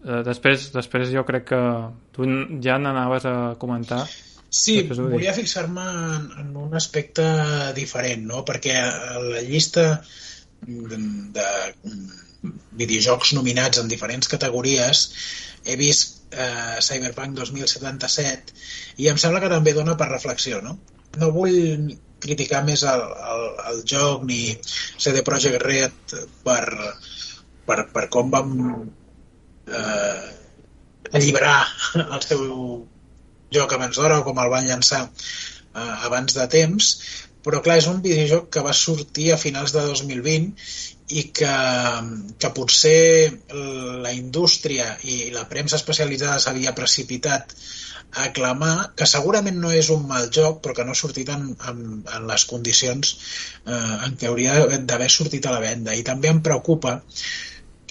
[0.01, 1.61] Eh, després, després jo crec que
[2.15, 2.27] tu
[2.65, 4.01] ja n'anaves a comentar.
[4.51, 5.83] Sí, volia fixar-me
[6.15, 7.23] en, en un aspecte
[7.77, 8.41] diferent, no?
[8.47, 8.73] perquè
[9.29, 9.85] la llista
[10.65, 10.97] de,
[11.37, 11.45] de
[12.81, 15.05] videojocs nominats en diferents categories
[15.63, 18.57] he vist eh, Cyberpunk 2077
[19.05, 20.59] i em sembla que també dona per reflexió.
[20.65, 20.75] No,
[21.21, 26.65] no vull criticar més el, el, el joc ni CD Projekt Red per,
[27.69, 28.57] per, per com vam
[29.79, 30.31] eh,
[31.11, 31.59] alliberar
[32.03, 32.45] el seu
[33.51, 36.93] joc abans d'hora o com el van llançar eh, abans de temps,
[37.41, 40.51] però clar, és un videojoc que va sortir a finals de 2020
[41.11, 41.53] i que,
[42.39, 43.31] que potser
[44.05, 47.55] la indústria i la premsa especialitzada s'havia precipitat
[48.11, 51.45] a aclamar, que segurament no és un mal joc, però que no ha sortit en,
[51.69, 53.13] en, en les condicions
[53.65, 54.57] eh, en què hauria
[54.89, 55.95] d'haver sortit a la venda.
[55.95, 56.97] I també em preocupa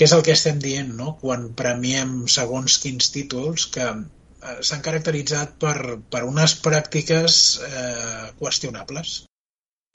[0.01, 1.11] què és el que estem dient no?
[1.21, 5.75] quan premiem segons quins títols que eh, s'han caracteritzat per,
[6.15, 7.35] per unes pràctiques
[7.67, 9.19] eh, qüestionables.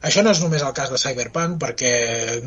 [0.05, 1.91] Això no és només el cas de Cyberpunk, perquè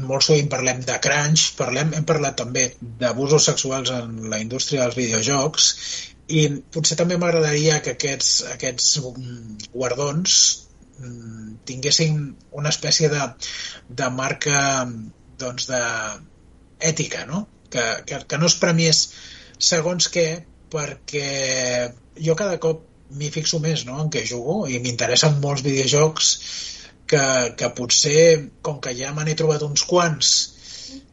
[0.04, 2.64] molt sovint parlem de crunch, parlem, hem parlat també
[3.02, 5.68] d'abusos sexuals en la indústria dels videojocs,
[6.38, 6.46] i
[6.76, 10.38] potser també m'agradaria que aquests, aquests mm, guardons
[11.00, 12.22] mm, tinguessin
[12.62, 13.30] una espècie de,
[14.02, 14.62] de marca
[15.42, 15.82] doncs de
[16.81, 17.47] ètica, no?
[17.70, 19.09] Que, que, que no es premiés
[19.59, 20.29] segons què,
[20.72, 21.91] perquè
[22.24, 22.85] jo cada cop
[23.18, 23.97] m'hi fixo més no?
[24.03, 26.31] en què jugo i m'interessen molts videojocs
[27.09, 27.24] que,
[27.57, 30.33] que potser, com que ja me n'he trobat uns quants,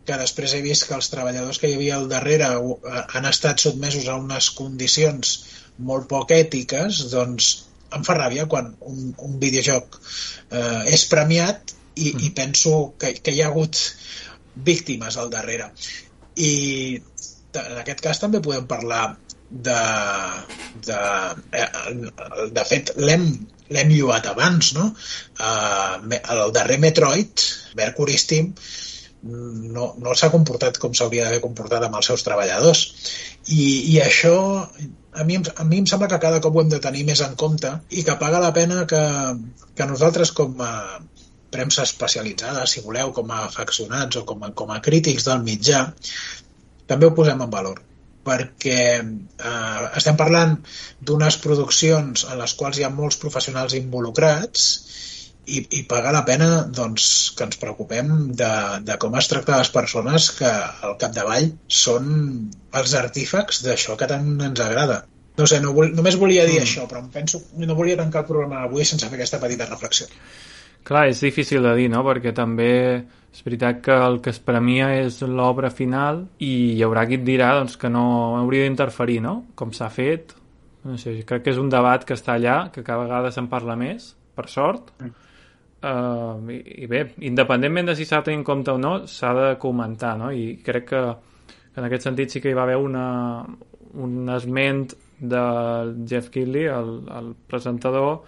[0.06, 3.64] que després he vist que els treballadors que hi havia al darrere eh, han estat
[3.64, 5.38] sotmesos a unes condicions
[5.88, 7.54] molt poc ètiques, doncs
[7.96, 13.34] em fa ràbia quan un, un videojoc eh, és premiat i, i penso que, que
[13.34, 13.80] hi ha hagut
[14.56, 15.72] víctimes al darrere.
[16.36, 16.52] I
[17.56, 19.16] en aquest cas també podem parlar
[19.50, 19.82] de...
[20.88, 21.02] de,
[21.56, 21.68] eh,
[22.56, 23.30] de fet, l'hem
[23.74, 24.92] l'hem lluat abans, no?
[25.42, 27.46] Uh, el darrer Metroid,
[27.80, 28.52] Mercury Steam,
[29.26, 32.84] no, no s'ha comportat com s'hauria d'haver comportat amb els seus treballadors.
[33.50, 34.36] I, i això
[35.16, 37.34] a mi, a mi em sembla que cada cop ho hem de tenir més en
[37.40, 39.02] compte i que paga la pena que,
[39.76, 40.74] que nosaltres com a
[41.56, 45.86] premsa especialitzada, si voleu, com a afeccionats o com a, com a crítics del mitjà,
[46.86, 47.82] també ho posem en valor
[48.26, 50.56] perquè eh, estem parlant
[51.08, 54.64] d'unes produccions en les quals hi ha molts professionals involucrats
[55.46, 56.48] i, i paga la pena
[56.80, 58.52] doncs, que ens preocupem de,
[58.88, 61.52] de com es tracta les persones que al capdavall
[61.82, 62.08] són
[62.80, 65.04] els artífecs d'això que tant ens agrada.
[65.38, 66.66] No sé, no vol, només volia dir mm.
[66.66, 70.10] això, però em penso, no volia tancar el programa d'avui sense fer aquesta petita reflexió.
[70.86, 72.04] Clar, és difícil de dir, no?
[72.06, 72.72] Perquè també
[73.36, 77.24] és veritat que el que es premia és l'obra final i hi haurà qui et
[77.26, 78.06] dirà doncs, que no
[78.38, 79.34] hauria d'interferir, no?
[79.58, 80.36] Com s'ha fet.
[80.86, 83.74] No sé, crec que és un debat que està allà, que cada vegada se'n parla
[83.80, 84.94] més, per sort.
[85.02, 89.34] Uh, i, I bé, independentment de si s'ha de tenir en compte o no, s'ha
[89.38, 90.30] de comentar, no?
[90.30, 91.02] I crec que,
[91.74, 93.08] que en aquest sentit sí que hi va haver una,
[94.06, 95.44] un esment de
[96.06, 98.22] Jeff Keighley, el, el presentador,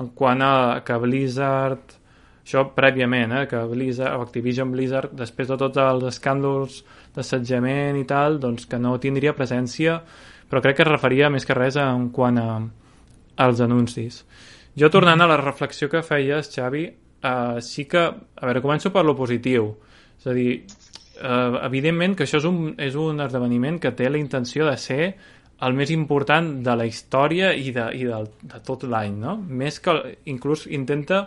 [0.00, 0.52] en quant a
[0.86, 1.99] que Blizzard
[2.44, 6.82] això prèviament, eh, que Blizzard, o Activision Blizzard, després de tots els escàndols
[7.14, 10.00] d'assetjament i tal, doncs que no tindria presència,
[10.50, 12.48] però crec que es referia més que res en quant a,
[13.44, 14.24] als anuncis.
[14.78, 16.86] Jo tornant a la reflexió que feies, Xavi,
[17.22, 18.02] uh, sí que...
[18.02, 19.74] A veure, començo per lo positiu.
[20.18, 20.62] És a dir,
[21.20, 25.04] uh, evidentment que això és un, és un esdeveniment que té la intenció de ser
[25.60, 29.36] el més important de la història i de, i de, de tot l'any, no?
[29.36, 29.94] Més que
[30.32, 31.26] inclús intenta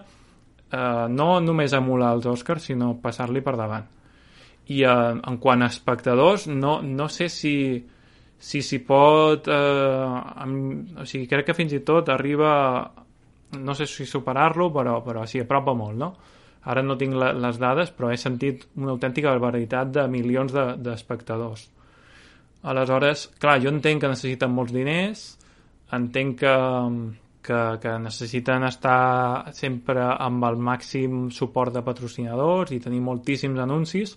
[0.74, 3.88] uh, no només emular els Oscars, sinó passar-li per davant.
[4.74, 7.55] I uh, en quant a espectadors, no, no sé si
[8.43, 9.53] si s'hi pot eh,
[10.43, 12.49] amb, o sigui, crec que fins i tot arriba
[13.55, 16.09] no sé si superar-lo, però, però sí, apropa molt, no?
[16.67, 21.67] Ara no tinc la, les dades, però he sentit una autèntica barbaritat de milions d'espectadors.
[21.69, 25.24] De, Aleshores, clar, jo entenc que necessiten molts diners,
[25.95, 26.53] entenc que,
[27.43, 34.15] que, que necessiten estar sempre amb el màxim suport de patrocinadors i tenir moltíssims anuncis,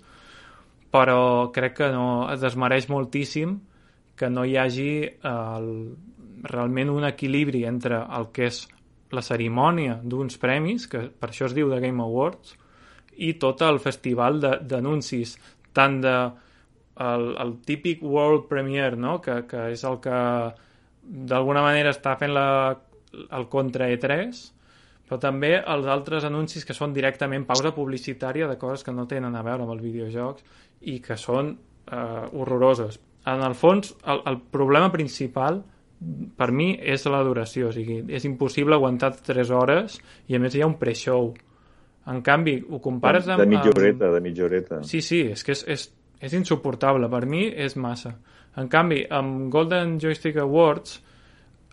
[0.95, 3.59] però crec que no es desmereix moltíssim
[4.17, 5.67] que no hi hagi el,
[6.47, 8.63] realment un equilibri entre el que és
[9.15, 12.57] la cerimònia d'uns premis, que per això es diu de Game Awards,
[13.17, 15.37] i tot el festival d'anuncis,
[15.77, 16.17] tant de
[17.05, 19.19] el, el típic World Premiere, no?
[19.21, 20.19] que, que és el que
[21.07, 22.49] d'alguna manera està fent la,
[23.31, 24.43] el contra E3,
[25.07, 29.37] però també els altres anuncis que són directament pausa publicitària de coses que no tenen
[29.37, 30.45] a veure amb els videojocs
[30.93, 32.99] i que són eh, horroroses.
[33.27, 35.63] En el fons, el, el problema principal
[36.37, 39.97] per mi és la duració, o sigui, és impossible aguantar 3 hores
[40.29, 41.31] i a més hi ha un pre-show.
[42.13, 43.41] En canvi, ho compares amb...
[43.43, 44.83] De mitja horeta, de mitja horeta.
[44.87, 45.87] Sí, sí, és que és, és,
[46.29, 48.13] és insuportable, per mi és massa.
[48.61, 51.01] En canvi, amb Golden Joystick Awards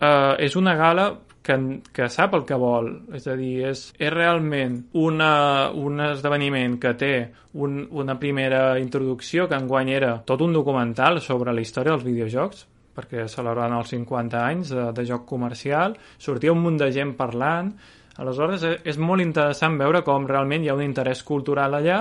[0.00, 1.10] eh, és una gala
[1.44, 1.56] que,
[1.92, 6.94] que sap el que vol, és a dir, és, és realment una, un esdeveniment que
[6.98, 7.14] té
[7.60, 12.64] un, una primera introducció que enguany era tot un documental sobre la història dels videojocs,
[12.96, 17.74] perquè celebraven els 50 anys de, de joc comercial, sortia un munt de gent parlant,
[18.16, 22.00] aleshores és, és molt interessant veure com realment hi ha un interès cultural allà.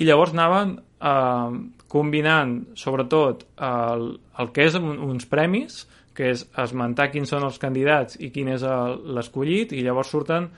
[0.00, 1.58] I llavors anaven eh,
[1.92, 4.08] combinant sobretot el,
[4.42, 5.84] el que és un, uns premis,
[6.14, 8.62] que és esmentar quins són els candidats i quin és
[9.16, 10.48] l'escollit, i llavors surten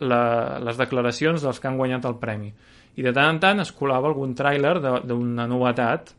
[0.00, 0.22] la,
[0.60, 2.52] les declaracions dels que han guanyat el premi.
[3.00, 6.14] I de tant en tant es colava algun tràiler d'una novetat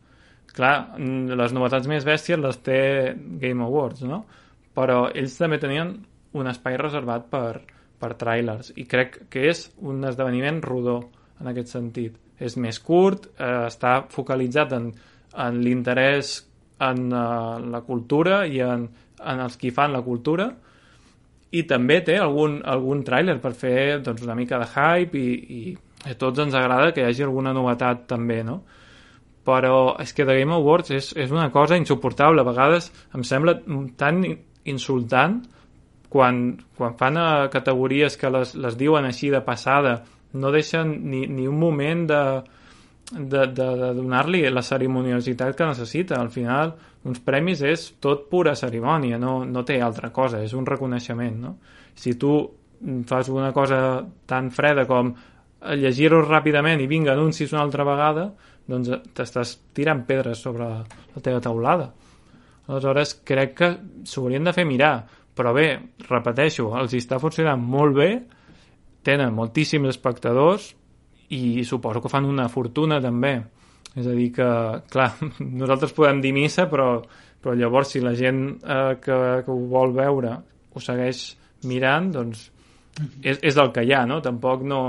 [0.55, 2.79] clar, les novetats més bèsties les té
[3.41, 4.23] Game Awards, no?
[4.75, 5.93] Però ells també tenien
[6.37, 7.61] un espai reservat per,
[7.99, 10.99] per trailers i crec que és un esdeveniment rodó
[11.41, 12.15] en aquest sentit.
[12.41, 14.89] És més curt, eh, està focalitzat en,
[15.45, 16.39] en l'interès
[16.89, 18.87] en uh, la cultura i en,
[19.21, 20.49] en els qui fan la cultura
[21.51, 26.11] i també té algun, algun tràiler per fer doncs, una mica de hype i, i
[26.11, 28.61] a tots ens agrada que hi hagi alguna novetat també, no?
[29.45, 32.41] però és que The Game Awards és, és una cosa insuportable.
[32.41, 33.57] A vegades em sembla
[33.97, 34.21] tan
[34.69, 35.39] insultant
[36.11, 36.41] quan,
[36.77, 40.01] quan fan a categories que les, les diuen així de passada,
[40.33, 42.21] no deixen ni, ni un moment de,
[43.11, 46.19] de, de, de donar-li la cerimoniositat que necessita.
[46.19, 46.73] Al final,
[47.07, 51.39] uns premis és tot pura cerimònia, no, no té altra cosa, és un reconeixement.
[51.41, 51.55] No?
[51.95, 52.35] Si tu
[53.07, 55.13] fas una cosa tan freda com
[55.77, 58.31] llegir-ho ràpidament i vinga, anuncis una altra vegada,
[58.71, 61.91] doncs t'estàs tirant pedres sobre la teva taulada.
[62.67, 63.71] Aleshores, crec que
[64.07, 64.95] s'ho haurien de fer mirar.
[65.35, 65.67] Però bé,
[66.09, 68.11] repeteixo, els està funcionant molt bé,
[69.07, 70.71] tenen moltíssims espectadors
[71.37, 73.35] i suposo que fan una fortuna també.
[73.91, 74.47] És a dir que,
[74.91, 75.09] clar,
[75.61, 76.93] nosaltres podem dir missa, però,
[77.41, 80.37] però llavors si la gent eh, que, que ho vol veure
[80.71, 81.23] ho segueix
[81.67, 82.45] mirant, doncs
[83.21, 84.21] és, és el que hi ha, no?
[84.23, 84.81] Tampoc no,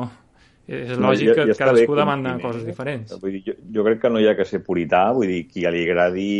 [0.66, 3.16] és lògic no, ja, ja que cadascú demanda coses diferents.
[3.22, 5.66] Vull dir, jo, jo crec que no hi ha que ser purità, vull dir, qui
[5.66, 6.30] li agradi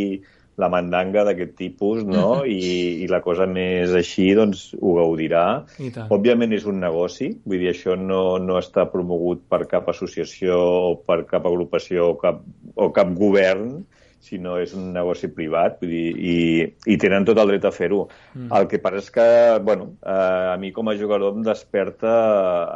[0.61, 2.43] la mandanga d'aquest tipus, no?
[2.45, 5.47] I, I la cosa més així, doncs, ho gaudirà.
[6.13, 10.95] Òbviament és un negoci, vull dir, això no, no està promogut per cap associació o
[11.07, 12.43] per cap agrupació o cap,
[12.77, 13.81] o cap govern,
[14.23, 16.37] sinó és un negoci privat vull dir, i,
[16.95, 18.05] i tenen tot el dret a fer-ho.
[18.37, 18.53] Mm.
[18.55, 19.25] El que passa és que,
[19.67, 22.13] bueno, eh, a mi com a jugador em desperta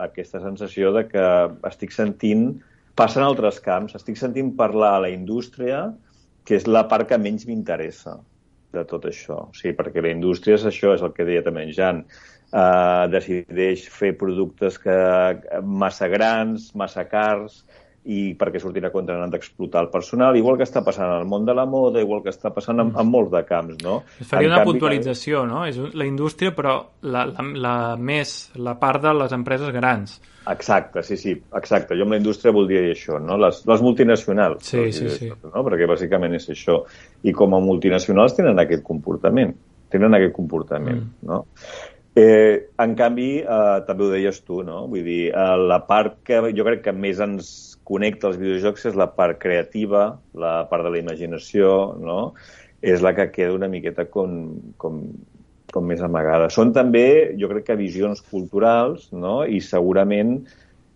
[0.03, 1.29] aquesta sensació de que
[1.71, 2.49] estic sentint,
[2.99, 5.85] passen altres camps, estic sentint parlar a la indústria,
[6.47, 8.17] que és la part que menys m'interessa
[8.77, 9.47] de tot això.
[9.51, 12.05] O sigui, perquè la indústria és això, és el que deia també en Jan.
[12.47, 14.95] eh, decideix fer productes que
[15.67, 17.65] massa grans, massa cars,
[18.07, 21.27] i perquè surtin a contra han d'explotar el personal, igual que està passant en el
[21.27, 23.97] món de la moda, igual que està passant en, en molts de camps, no?
[24.21, 25.65] Es faria En una canvi, puntualització, no?
[25.67, 30.21] És la indústria, però la, la, la més, la part de les empreses grans.
[30.49, 31.97] Exacte, sí, sí, exacte.
[31.99, 33.37] Jo amb la indústria voldria dir això, no?
[33.43, 34.63] Les, les multinacionals.
[34.69, 35.31] Sí, sí, sí.
[35.33, 35.65] això, No?
[35.67, 36.85] Perquè bàsicament és això.
[37.27, 39.57] I com a multinacionals tenen aquest comportament.
[39.91, 41.27] Tenen aquest comportament, Mm.
[41.27, 41.45] no?
[42.17, 44.87] Eh, en canvi, eh, també ho deies tu, no?
[44.89, 47.51] Vull dir, eh, la part que jo crec que més ens
[47.85, 52.35] connecta als videojocs és la part creativa, la part de la imaginació, no?
[52.81, 55.03] És la que queda una miqueta com, com,
[55.77, 56.49] com més amagada.
[56.53, 59.43] Són també, jo crec que visions culturals, no?
[59.45, 60.39] I segurament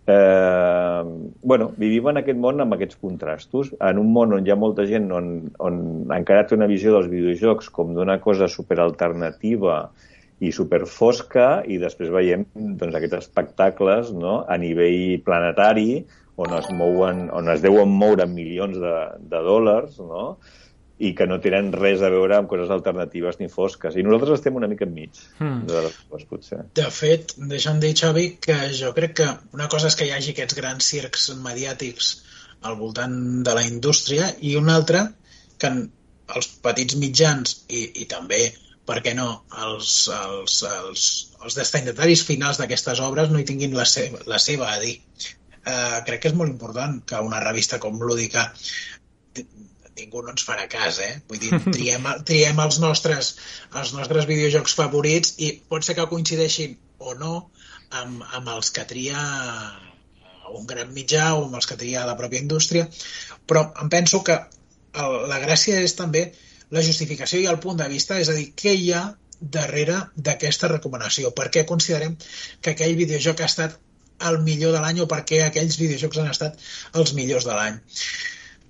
[0.07, 1.03] eh,
[1.41, 4.87] bueno, vivim en aquest món amb aquests contrastos, en un món on hi ha molta
[4.89, 5.81] gent on, on
[6.15, 9.83] encara té una visió dels videojocs com d'una cosa superalternativa
[10.41, 14.41] i superfosca i després veiem doncs, aquests espectacles no?
[14.49, 16.01] a nivell planetari
[16.41, 18.95] on es, mouen, on es deuen moure milions de,
[19.29, 20.31] de dòlars no?
[21.01, 23.95] I que no tenen res a veure amb coses alternatives ni fosques.
[23.97, 25.63] I nosaltres estem una mica enmig Hmm.
[25.69, 26.59] de les dues, potser.
[26.77, 30.35] De fet, deixa'm dir, Xavi, que jo crec que una cosa és que hi hagi
[30.35, 32.11] aquests grans circs mediàtics
[32.69, 33.15] al voltant
[33.47, 35.07] de la indústria i una altra
[35.57, 35.71] que
[36.35, 38.41] els petits mitjans i, i també,
[38.85, 39.27] per què no,
[39.65, 41.07] els, els, els,
[41.41, 44.99] els destinataris finals d'aquestes obres no hi tinguin la seva, la seva a dir.
[45.61, 48.47] Uh, crec que és molt important que una revista com Lúdica
[49.99, 51.13] ningú no ens farà cas, eh?
[51.29, 53.35] Vull dir, triem, triem els, nostres,
[53.81, 57.33] els nostres videojocs favorits i pot ser que coincideixin o no
[57.89, 59.19] amb, amb els que tria
[60.51, 62.87] un gran mitjà o amb els que tria la pròpia indústria,
[63.47, 66.25] però em penso que el, la gràcia és també
[66.75, 69.05] la justificació i el punt de vista, és a dir, què hi ha
[69.41, 71.31] darrere d'aquesta recomanació?
[71.37, 72.17] Per què considerem
[72.61, 73.79] que aquell videojoc ha estat
[74.29, 76.61] el millor de l'any o per què aquells videojocs han estat
[77.01, 77.79] els millors de l'any?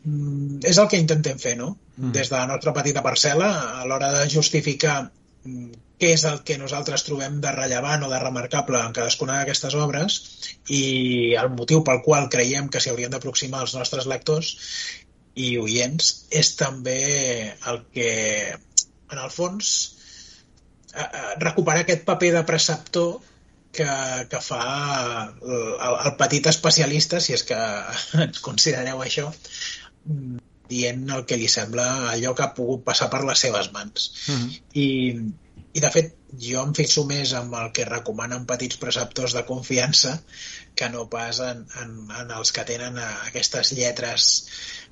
[0.04, 1.76] Mm, és el que intentem fer, no?
[1.98, 2.12] Mm.
[2.16, 3.50] Des de la nostra petita parcel·la,
[3.82, 5.68] a l'hora de justificar mm,
[6.02, 10.18] què és el que nosaltres trobem de rellevant o de remarcable en cadascuna d'aquestes obres
[10.74, 10.82] i
[11.38, 14.56] el motiu pel qual creiem que s'hi haurien d'aproximar els nostres lectors
[15.38, 16.10] i oients
[16.42, 16.98] és també
[17.70, 18.10] el que,
[19.14, 19.70] en el fons,
[21.40, 23.20] recuperar aquest paper de preceptor
[23.72, 23.88] que,
[24.32, 24.64] que fa
[25.30, 27.60] el, el petit especialista, si és que
[28.26, 29.30] ens considereu això,
[30.72, 34.10] dient el que li sembla allò que ha pogut passar per les seves mans.
[34.32, 34.50] Mhm.
[34.84, 34.88] I,
[35.74, 36.14] i de fet,
[36.46, 40.18] jo em fixo més en el que recomanen petits preceptors de confiança
[40.76, 44.30] que no pas en, en, en els que tenen aquestes lletres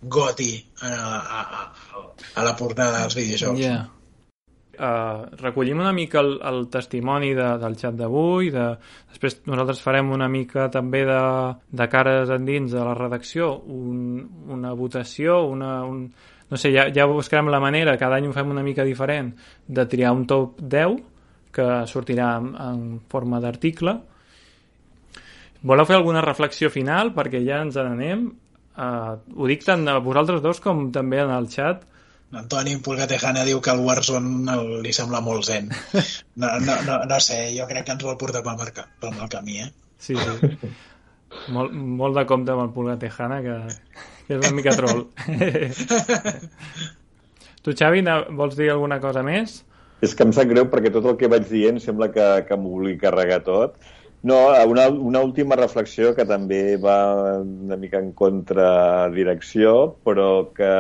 [0.02, 0.52] goti
[0.82, 2.04] a, a, a,
[2.36, 3.64] a la portada dels videojocs.
[3.64, 3.88] Yeah.
[4.80, 8.70] Uh, recollim una mica el, el testimoni de, del xat d'avui, de...
[9.12, 11.20] després nosaltres farem una mica també de,
[11.82, 14.24] de cares endins de la redacció, un,
[14.56, 16.06] una votació, una, un...
[16.48, 19.34] no sé, ja, ja buscarem la manera, cada any ho fem una mica diferent,
[19.68, 20.96] de triar un top 10
[21.52, 23.98] que sortirà en, en forma d'article.
[25.60, 27.12] Voleu fer alguna reflexió final?
[27.16, 28.30] Perquè ja ens n'anem.
[28.80, 31.84] Uh, ho dic tant a vosaltres dos com també en el xat.
[32.30, 35.72] Antoni Pulgatejana diu que el Warzone li sembla molt zen.
[36.40, 39.32] No, no, no, no sé, jo crec que ens vol portar pel, marca, pel mal
[39.34, 39.72] camí, eh?
[40.00, 40.70] Sí, sí.
[41.56, 43.58] molt, molt de compte amb el Pulga Tejana, que,
[44.28, 45.08] que és una mica troll.
[47.66, 48.06] tu, Xavi,
[48.38, 49.64] vols dir alguna cosa més?
[50.06, 52.78] És que em sap greu perquè tot el que vaig dient sembla que, que m'ho
[52.78, 53.82] vulgui carregar tot.
[54.22, 54.36] No,
[54.68, 59.72] una, una última reflexió que també va una mica en contradirecció,
[60.04, 60.72] però que,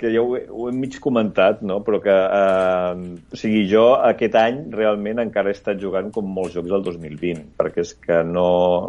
[0.00, 1.78] que ja ho he, ho he mig comentat, no?
[1.86, 6.56] però que, eh, o sigui, jo aquest any realment encara he estat jugant com molts
[6.56, 8.48] jocs del 2020, perquè és que no,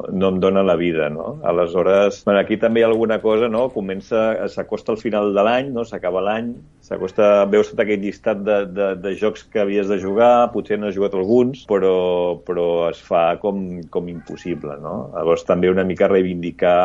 [0.10, 1.38] no em dóna la vida, no?
[1.46, 3.68] Aleshores, bueno, aquí també hi ha alguna cosa, no?
[3.78, 5.86] Comença, s'acosta al final de l'any, no?
[5.86, 6.50] S'acaba l'any,
[6.82, 10.89] s'acosta, veus tot aquest llistat de, de, de jocs que havies de jugar, potser no
[10.89, 11.96] has jugat alguns, però,
[12.48, 14.96] però es fa com, com impossible, no?
[15.16, 16.80] Llavors també una mica reivindicar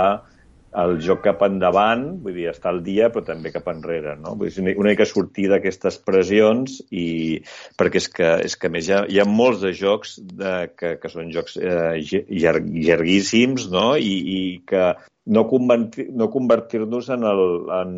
[0.77, 4.35] el joc cap endavant, vull dir, estar al dia, però també cap enrere, no?
[4.39, 7.41] Vull dir, una mica sortir d'aquestes pressions i
[7.79, 10.55] perquè és que, és que a més hi ha, hi ha molts de jocs de,
[10.77, 11.97] que, que són jocs eh,
[12.29, 13.95] llar, llarguíssims, no?
[13.97, 14.91] I, i que
[15.29, 17.43] no, convertir, no convertir-nos en el...
[17.79, 17.97] En,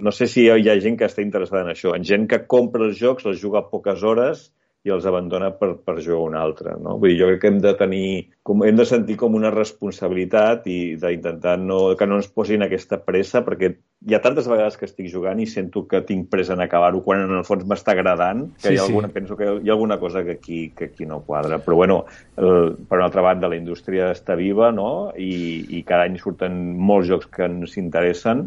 [0.00, 2.88] no sé si hi ha gent que està interessada en això, en gent que compra
[2.88, 4.48] els jocs, els juga poques hores
[4.86, 6.72] i els abandona per, per jugar un altre.
[6.80, 6.94] No?
[7.00, 8.06] Vull dir, jo crec que hem de tenir,
[8.46, 13.00] com, hem de sentir com una responsabilitat i d'intentar no, que no ens posin aquesta
[13.04, 16.64] pressa, perquè hi ha tantes vegades que estic jugant i sento que tinc pressa en
[16.64, 19.16] acabar-ho quan en el fons m'està agradant, que Sí, hi ha alguna, sí.
[19.18, 21.60] penso que hi ha alguna cosa que aquí, que aquí no quadra.
[21.60, 22.04] Però bueno,
[22.40, 25.10] el, per una altra banda, la indústria està viva no?
[25.12, 28.46] I, i cada any surten molts jocs que ens interessen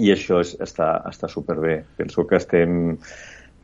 [0.00, 1.78] i això és, està, està superbé.
[1.96, 2.96] Penso que estem,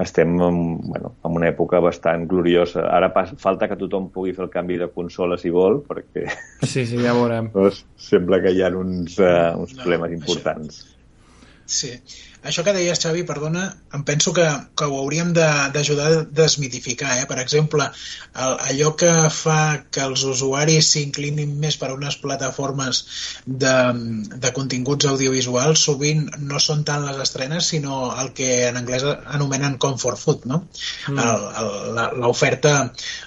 [0.03, 0.57] estem en,
[0.89, 2.85] bueno, en una època bastant gloriosa.
[2.95, 6.27] Ara pas, falta que tothom pugui fer el canvi de consola si vol, perquè
[6.63, 7.51] Sí, sí, ja veurem.
[7.57, 10.83] doncs, sembla que hi ha uns, uh, uns No, problemes això- importants.
[11.67, 11.93] Sí.
[12.43, 13.65] Això que deies, Xavi, perdona,
[13.95, 14.45] em penso que,
[14.79, 17.13] que ho hauríem de- d'ajudar a desmitificar.
[17.21, 17.27] Eh?
[17.31, 17.85] Per exemple,
[18.35, 19.59] el, allò que fa
[19.95, 23.03] que els usuaris s'inclinin més per a unes plataformes
[23.47, 23.75] de,
[24.43, 29.79] de continguts audiovisuals sovint no són tant les estrenes, sinó el que en anglès anomenen
[29.87, 30.65] comfort food, no?
[31.13, 32.19] Mm.
[32.25, 32.75] L'oferta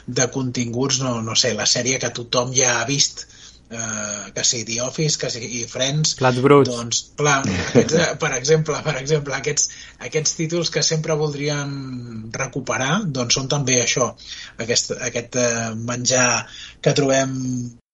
[0.08, 3.28] de continguts, no, no sé, la sèrie que tothom ja ha vist,
[3.76, 6.72] eh, que sigui The Office, que sigui Friends, Plats bruts.
[6.72, 9.70] doncs, clar, aquests, per exemple, per exemple aquests,
[10.08, 11.72] aquests títols que sempre voldríem
[12.36, 14.12] recuperar, doncs són també això,
[14.66, 16.30] aquest, aquest eh, menjar
[16.82, 17.36] que trobem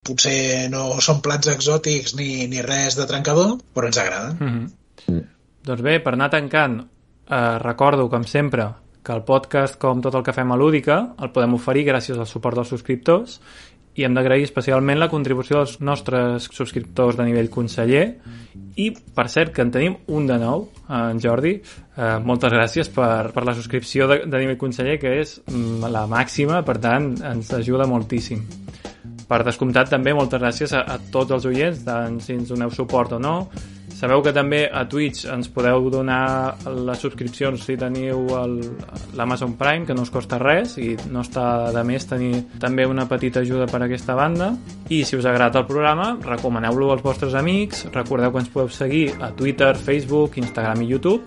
[0.02, 4.34] potser no són plats exòtics ni, ni res de trencador, però ens agrada.
[4.40, 4.70] Mm -hmm.
[5.08, 5.28] Mm.
[5.66, 6.80] Doncs bé, per anar tancant,
[7.30, 8.72] eh, recordo, com sempre,
[9.04, 12.30] que el podcast, com tot el que fem a Lúdica, el podem oferir gràcies al
[12.30, 13.40] suport dels subscriptors
[14.00, 18.06] i hem d'agrair especialment la contribució dels nostres subscriptors de nivell conseller
[18.80, 21.58] i, per cert, que en tenim un de nou, en Jordi.
[21.60, 26.06] Eh, moltes gràcies per, per la subscripció de, de nivell conseller, que és mm, la
[26.12, 28.46] màxima, per tant, ens ajuda moltíssim.
[29.28, 33.18] Per descomptat, també moltes gràcies a, a tots els oients, tant si ens doneu suport
[33.20, 33.36] o no.
[34.02, 38.24] Sabeu que també a Twitch ens podeu donar les subscripcions si teniu
[39.14, 43.06] l'Amazon Prime, que no us costa res i no està de més tenir també una
[43.06, 44.56] petita ajuda per a aquesta banda.
[44.90, 47.86] I si us agrada el programa, recomaneu-lo als vostres amics.
[47.94, 51.22] Recordeu que ens podeu seguir a Twitter, Facebook, Instagram i YouTube,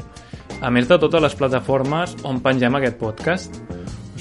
[0.59, 3.63] a més de totes les plataformes on pengem aquest podcast.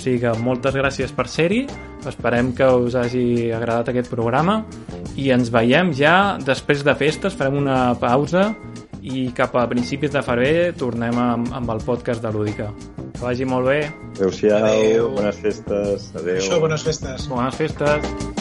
[0.04, 1.62] Sigui que moltes gràcies per ser-hi,
[2.10, 4.58] esperem que us hagi agradat aquest programa
[5.16, 8.50] i ens veiem ja després de festes, farem una pausa
[9.04, 12.70] i cap a principis de febrer tornem amb, amb el podcast de Lúdica.
[13.14, 13.80] Que vagi molt bé,
[14.18, 15.10] Adéu-siau, Adéu.
[15.16, 16.38] bones festes, adéu.
[16.44, 17.28] Això, bones festes.
[17.32, 18.33] bones festes!